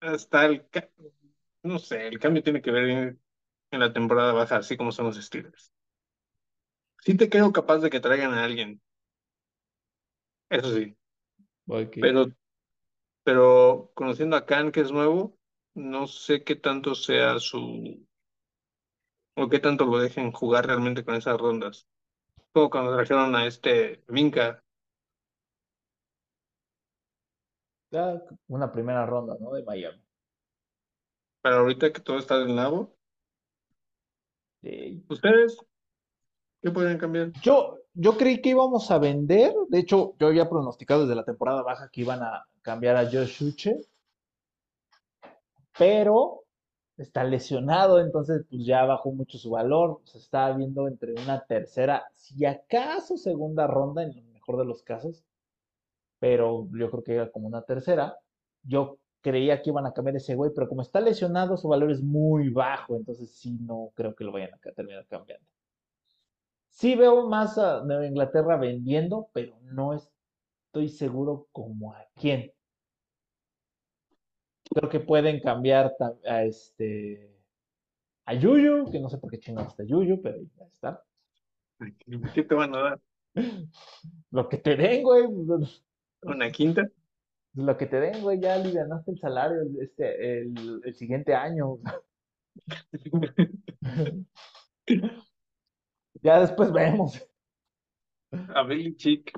[0.00, 0.66] hasta el...
[1.62, 3.22] No sé, el cambio tiene que ver en,
[3.72, 5.72] en la temporada baja, así como son los Steelers.
[7.04, 8.82] Sí te creo capaz de que traigan a alguien,
[10.50, 10.96] eso sí.
[11.98, 12.26] Pero,
[13.24, 15.36] pero conociendo a Khan, que es nuevo,
[15.74, 18.06] no sé qué tanto sea su,
[19.36, 21.88] o qué tanto lo dejen jugar realmente con esas rondas.
[22.52, 24.60] Como cuando trajeron a este Minka,
[27.90, 29.52] Ya una primera ronda, ¿no?
[29.52, 30.02] De Miami.
[31.40, 32.96] pero ahorita que todo está del nabo,
[34.62, 35.04] Sí.
[35.08, 35.58] ¿ustedes
[36.60, 37.30] qué pueden cambiar?
[37.42, 39.54] Yo, yo creí que íbamos a vender.
[39.68, 43.42] De hecho, yo había pronosticado desde la temporada baja que iban a cambiar a Josh
[43.44, 43.78] Uche.
[45.78, 46.44] Pero
[46.96, 50.00] está lesionado, entonces pues ya bajó mucho su valor.
[50.04, 54.82] Se está viendo entre una tercera, si acaso segunda ronda, en el mejor de los
[54.82, 55.24] casos.
[56.18, 58.16] Pero yo creo que era como una tercera.
[58.62, 62.02] Yo creía que iban a cambiar ese güey, pero como está lesionado, su valor es
[62.02, 62.96] muy bajo.
[62.96, 65.46] Entonces sí, no creo que lo vayan a terminar cambiando.
[66.70, 72.53] Sí veo más a Nueva Inglaterra vendiendo, pero no estoy seguro como a quién.
[74.70, 75.92] Creo que pueden cambiar
[76.26, 77.30] a este
[78.26, 81.04] a Yuyu, que no sé por qué chingados está Yuyu, pero ya está.
[82.34, 83.00] ¿Qué te van a dar?
[84.30, 85.24] Lo que te den, güey,
[86.22, 86.88] ¿Una quinta?
[87.56, 91.78] lo que te den, güey, ya alivianaste el salario este el, el siguiente año.
[96.22, 97.22] Ya después vemos.
[98.32, 99.30] A Belichick.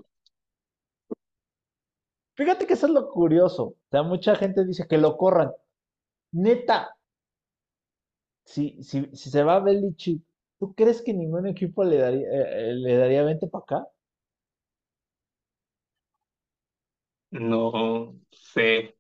[2.37, 3.65] Fíjate que eso es lo curioso.
[3.65, 5.51] O sea, mucha gente dice que lo corran.
[6.33, 6.97] Neta,
[8.45, 10.23] si, si, si se va Belichick,
[10.59, 13.87] ¿tú crees que ningún equipo le daría, eh, eh, le daría 20 para acá?
[17.31, 17.61] No
[18.33, 18.97] sé.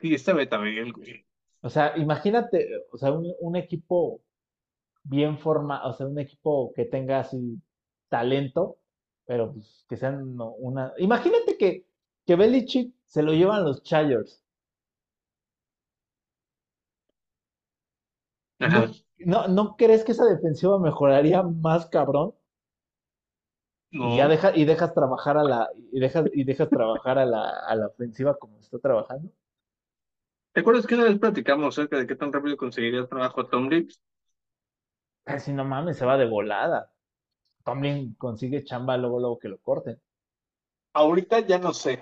[0.00, 1.26] Sí, está Betabel, güey.
[1.62, 4.22] O sea, imagínate, o sea, un, un equipo
[5.04, 7.62] bien formado, o sea, un equipo que tenga así
[8.10, 8.79] talento,
[9.30, 10.92] pero pues que sean una...
[10.98, 11.86] Imagínate que,
[12.26, 14.42] que Belichick se lo llevan los Chargers.
[18.58, 18.90] ¿No, Ajá.
[19.18, 22.34] no, ¿no crees que esa defensiva mejoraría más cabrón?
[23.92, 27.50] Y ya deja, y dejas trabajar a la, y dejas, y dejas trabajar a la,
[27.50, 29.30] a la ofensiva como está trabajando.
[30.52, 33.94] ¿Te acuerdas que una vez platicamos acerca de qué tan rápido conseguiría trabajo Tom Brady?
[35.22, 36.90] Casi no mames, se va de volada.
[37.64, 40.00] Tomlin consigue chamba luego, luego que lo corten.
[40.92, 42.00] Ahorita ya no sé.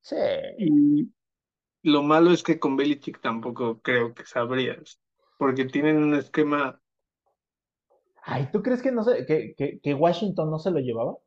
[0.00, 0.16] Sí.
[0.56, 1.12] Y
[1.82, 5.00] lo malo es que con Belichick tampoco creo que sabrías,
[5.38, 6.80] porque tienen un esquema,
[8.24, 11.18] Ay, ¿tú crees que no se, que, que, que Washington no se lo llevaba?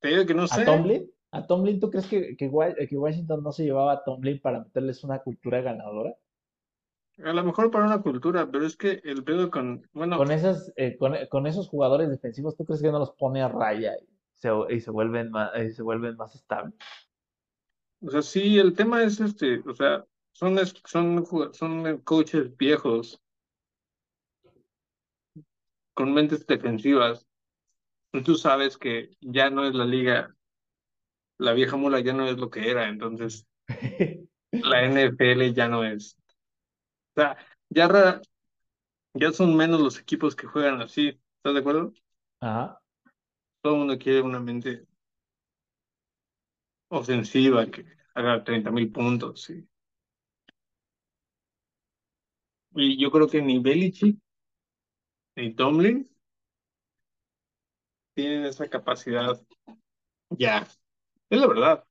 [0.00, 1.10] te digo que no ¿A sé, Tomlin?
[1.32, 2.48] ¿A Tomlin tú crees que, que
[2.98, 6.14] Washington no se llevaba a Tomlin para meterles una cultura ganadora?
[7.24, 10.72] A lo mejor para una cultura, pero es que el pedo con, bueno, Con esas,
[10.76, 14.08] eh, con, con esos jugadores defensivos, ¿tú crees que no los pone a raya y
[14.34, 16.74] se, y se vuelven más, y se vuelven más estables?
[18.02, 23.20] o sea, sí, el tema es este, o sea, son, son, son coaches viejos.
[25.92, 27.26] Con mentes defensivas,
[28.12, 30.34] y tú sabes que ya no es la liga,
[31.38, 33.46] la vieja mula ya no es lo que era, entonces
[34.50, 36.16] la NFL ya no es,
[37.16, 37.36] o sea,
[37.68, 38.20] ya rara,
[39.14, 41.20] Ya son menos los equipos que juegan así.
[41.38, 41.92] ¿Estás de acuerdo?
[42.40, 42.80] Ajá.
[43.62, 44.86] Todo el mundo quiere una mente
[46.88, 47.84] ofensiva que
[48.14, 49.42] haga 30 mil puntos.
[49.42, 49.66] sí.
[52.74, 54.18] Y yo creo que ni Belichick
[55.36, 56.08] ni Tomlin
[58.14, 59.40] tienen esa capacidad.
[60.38, 60.66] Ya,
[61.30, 61.84] es la verdad.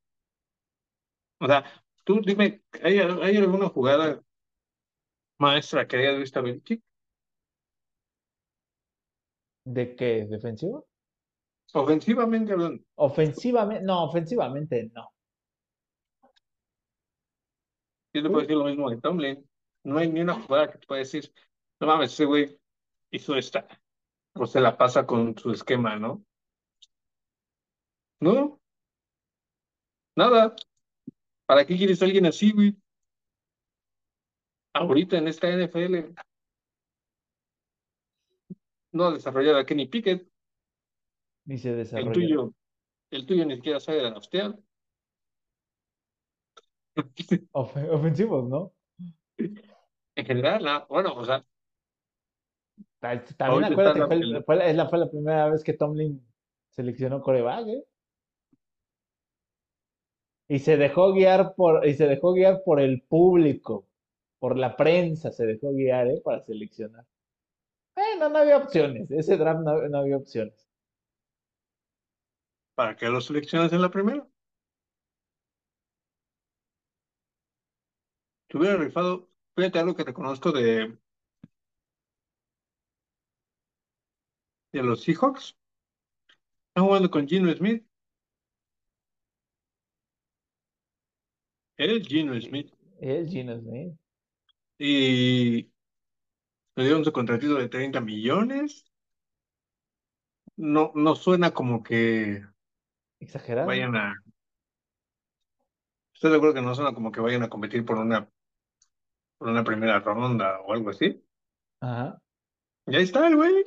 [1.39, 1.63] O sea,
[2.03, 4.22] tú dime, ¿hay, hay alguna jugada
[5.39, 6.83] maestra que hayas visto a Belichick?
[9.65, 10.25] ¿De qué?
[10.29, 10.87] ¿Defensivo?
[11.73, 12.83] Ofensivamente hablando.
[12.95, 15.11] Ofensivamente, no, ofensivamente no.
[18.13, 19.49] Yo te puedo decir lo mismo de Tomlin.
[19.83, 21.31] No hay ni una jugada que te pueda decir,
[21.79, 22.59] no mames, ese güey
[23.11, 23.67] hizo esta.
[24.33, 26.23] O se la pasa con su esquema, ¿no?
[28.21, 28.59] No,
[30.15, 30.55] nada.
[31.45, 32.75] ¿Para qué quieres a alguien así, güey?
[34.80, 36.13] Ahorita en esta NFL
[38.93, 40.27] no ha desarrollado a Kenny Pickett.
[41.45, 42.13] Ni se El desarrolla.
[42.13, 42.53] tuyo,
[43.11, 44.55] el tuyo ni siquiera sabe draftear.
[47.51, 48.73] Ofe- ofensivos, ¿no?
[50.15, 50.88] En general, no.
[50.88, 51.45] Bueno, o sea,
[52.99, 56.25] Ta- También acuérdate, fue, la- el- el- fue la, fue la primera vez que Tomlin
[56.69, 57.84] seleccionó coreback, ¿eh?
[60.47, 63.88] Y se dejó guiar por, y se dejó guiar por el público,
[64.39, 66.21] por la prensa se dejó guiar, ¿eh?
[66.23, 67.05] Para seleccionar.
[67.95, 69.11] Eh, no, no había opciones.
[69.11, 70.69] Ese draft no, no había opciones.
[72.79, 74.25] ¿para qué lo seleccionas en la primera?
[78.47, 80.97] Te hubiera rifado, fíjate algo que reconozco de,
[84.71, 85.57] de los Seahawks.
[86.69, 87.85] Están jugando con Gino Smith.
[91.75, 92.73] Eres Gino Smith.
[93.01, 93.93] El Gino Smith.
[94.80, 95.69] Y
[96.75, 98.86] le dieron su contratito de 30 millones.
[100.55, 102.41] No, no suena como que
[103.19, 103.67] Exagerado.
[103.67, 104.15] vayan a.
[106.13, 108.30] Estoy de acuerdo que no suena como que vayan a competir por una,
[109.38, 111.21] por una primera ronda o algo así.
[111.82, 112.21] Ajá.
[112.88, 113.65] Y ahí está el güey.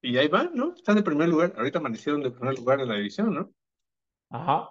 [0.00, 0.74] Y ahí van, ¿no?
[0.74, 1.52] Están de primer lugar.
[1.56, 3.52] Ahorita amanecieron de primer lugar en la división, ¿no?
[4.30, 4.70] Ajá.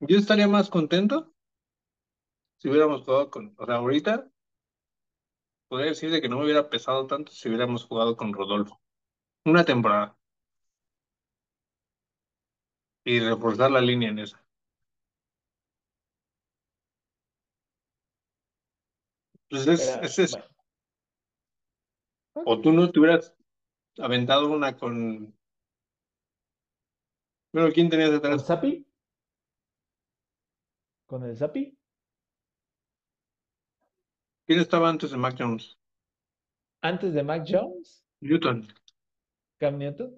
[0.00, 1.31] Yo estaría más contento
[2.62, 3.54] si hubiéramos jugado con.
[3.58, 4.30] O sea, ahorita
[5.66, 8.80] podría decir de que no me hubiera pesado tanto si hubiéramos jugado con Rodolfo.
[9.44, 10.16] Una temporada.
[13.04, 14.40] Y reforzar la línea en esa.
[19.50, 20.38] Pues es, Pero, es eso.
[22.34, 22.48] bueno.
[22.48, 23.34] O tú no te hubieras
[23.98, 25.36] aventado una con.
[27.52, 28.46] Bueno, ¿quién tenías ¿Con detrás?
[28.46, 28.86] Zapi?
[31.06, 31.76] ¿Con el Zapi?
[34.46, 35.78] ¿Quién estaba antes de Mac Jones?
[36.82, 38.66] Antes de Mac Jones, Newton.
[39.58, 40.14] Cam Newton.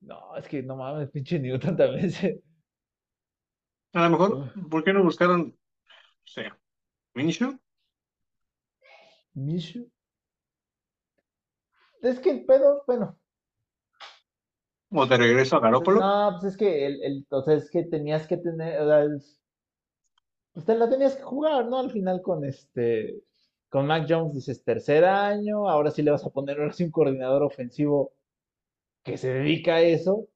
[0.00, 2.42] No, es que no mames, pinche Newton también se.
[3.92, 5.56] A lo mejor, ¿por qué no buscaron,
[5.88, 6.58] o sea,
[7.14, 7.58] Minshew?
[9.34, 9.88] Minshew.
[12.02, 13.18] Es que el pedo, bueno,
[14.90, 16.00] ¿O de regreso a Garópolo?
[16.00, 19.04] no, pues es que el, el, o sea, es que tenías que tener, o sea,
[19.16, 19.40] es-
[20.54, 21.78] pues te la tenías que jugar, ¿no?
[21.78, 23.22] Al final con este,
[23.68, 26.92] con Mac Jones dices tercer año, ahora sí le vas a poner ahora sí un
[26.92, 28.12] coordinador ofensivo
[29.02, 30.28] que se dedica a eso.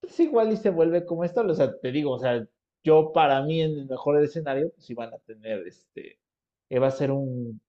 [0.00, 2.46] Pues igual y se vuelve como esto, o sea, te digo, o sea,
[2.84, 6.20] yo para mí en el mejor escenario, pues iban a tener este,
[6.68, 7.60] iba a ser un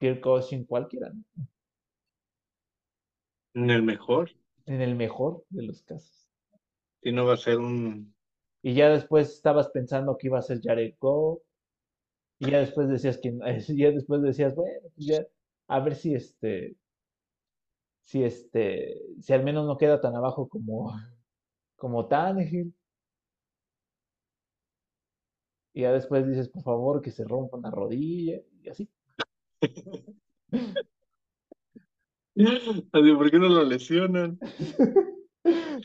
[0.00, 1.46] Kirk Cousins cualquiera, ¿no?
[3.54, 4.30] En el mejor.
[4.64, 6.30] En el mejor de los casos.
[7.02, 8.15] Si no va a ser un.
[8.66, 10.96] Y ya después estabas pensando que iba a ser Jared.
[12.40, 13.30] Y ya después decías que,
[13.76, 15.24] ya después decías, bueno, pues ya,
[15.68, 16.74] a ver si este,
[18.02, 20.90] si este, si al menos no queda tan abajo como,
[21.76, 22.74] como Tannehill.
[25.72, 28.90] Y ya después dices, por favor, que se rompa una rodilla y así.
[32.92, 34.40] Así, ¿por qué no lo lesionan?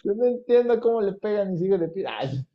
[0.03, 2.07] Yo no entiendo cómo le pegan y sigue le pide.
[2.07, 2.45] Ay,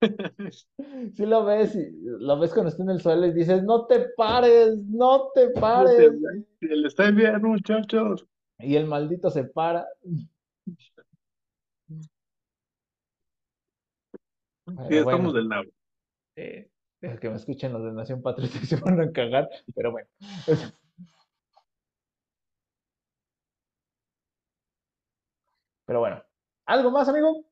[1.14, 4.06] Si lo ves, y lo ves cuando está en el suelo y dices, no te
[4.16, 6.12] pares, no te pares.
[6.60, 8.26] Le está bien, muchachos.
[8.58, 9.86] Y el maldito se para.
[14.64, 15.70] Pero Sí, estamos bueno, del nabo.
[16.36, 16.68] eh,
[17.20, 20.08] que me escuchen los de Nación Patriota y se van a cagar, pero bueno.
[25.86, 26.22] Pero bueno.
[26.66, 27.44] ¿Algo más, amigo?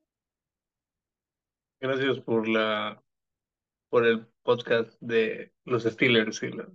[1.79, 3.01] Gracias por la
[3.89, 6.67] por el podcast de los Steelers y los,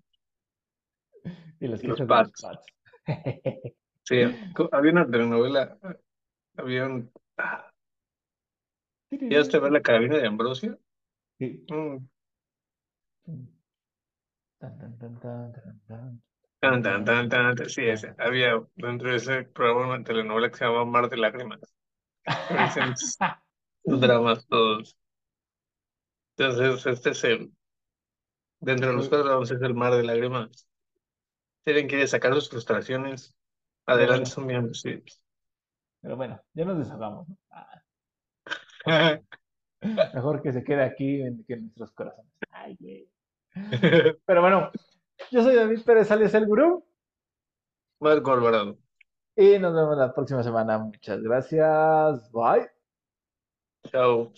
[1.58, 2.42] Y los los Pats.
[2.42, 2.66] Pats.
[4.04, 4.20] Sí,
[4.72, 5.78] había una telenovela,
[6.56, 7.10] había un...
[7.38, 7.72] ah,
[9.10, 10.78] ¿Llegaste a ver la carabina de Ambrosio?
[11.38, 11.64] Sí.
[11.68, 12.06] Mm,
[14.58, 16.22] Tan, tan, tan,
[16.60, 17.28] tan, tan, tan.
[17.28, 18.14] Tan, sí, ese.
[18.18, 21.60] Había dentro de ese programa una telenovela que se llama Mar de Lágrimas.
[23.84, 24.96] Dramas todos.
[26.36, 27.52] Entonces, este es el,
[28.60, 30.68] dentro de los cuatro dramas es el Mar de Lágrimas.
[31.64, 33.34] Si alguien quiere sacar sus frustraciones,
[33.86, 35.02] adelante, son miembros, sí.
[36.00, 37.28] Pero bueno, ya nos deshagamos.
[37.28, 37.36] ¿no?
[37.50, 37.82] Ah,
[40.14, 42.32] mejor que se quede aquí en, que en nuestros corazones.
[42.50, 43.08] Ay, güey.
[44.24, 44.70] Pero bueno,
[45.30, 46.84] yo soy David Pérez alias El Gurú
[48.00, 48.78] Marco Alvarado.
[49.36, 50.78] y nos vemos la próxima semana.
[50.78, 52.30] Muchas gracias.
[52.32, 52.68] Bye.
[53.90, 54.32] Chao.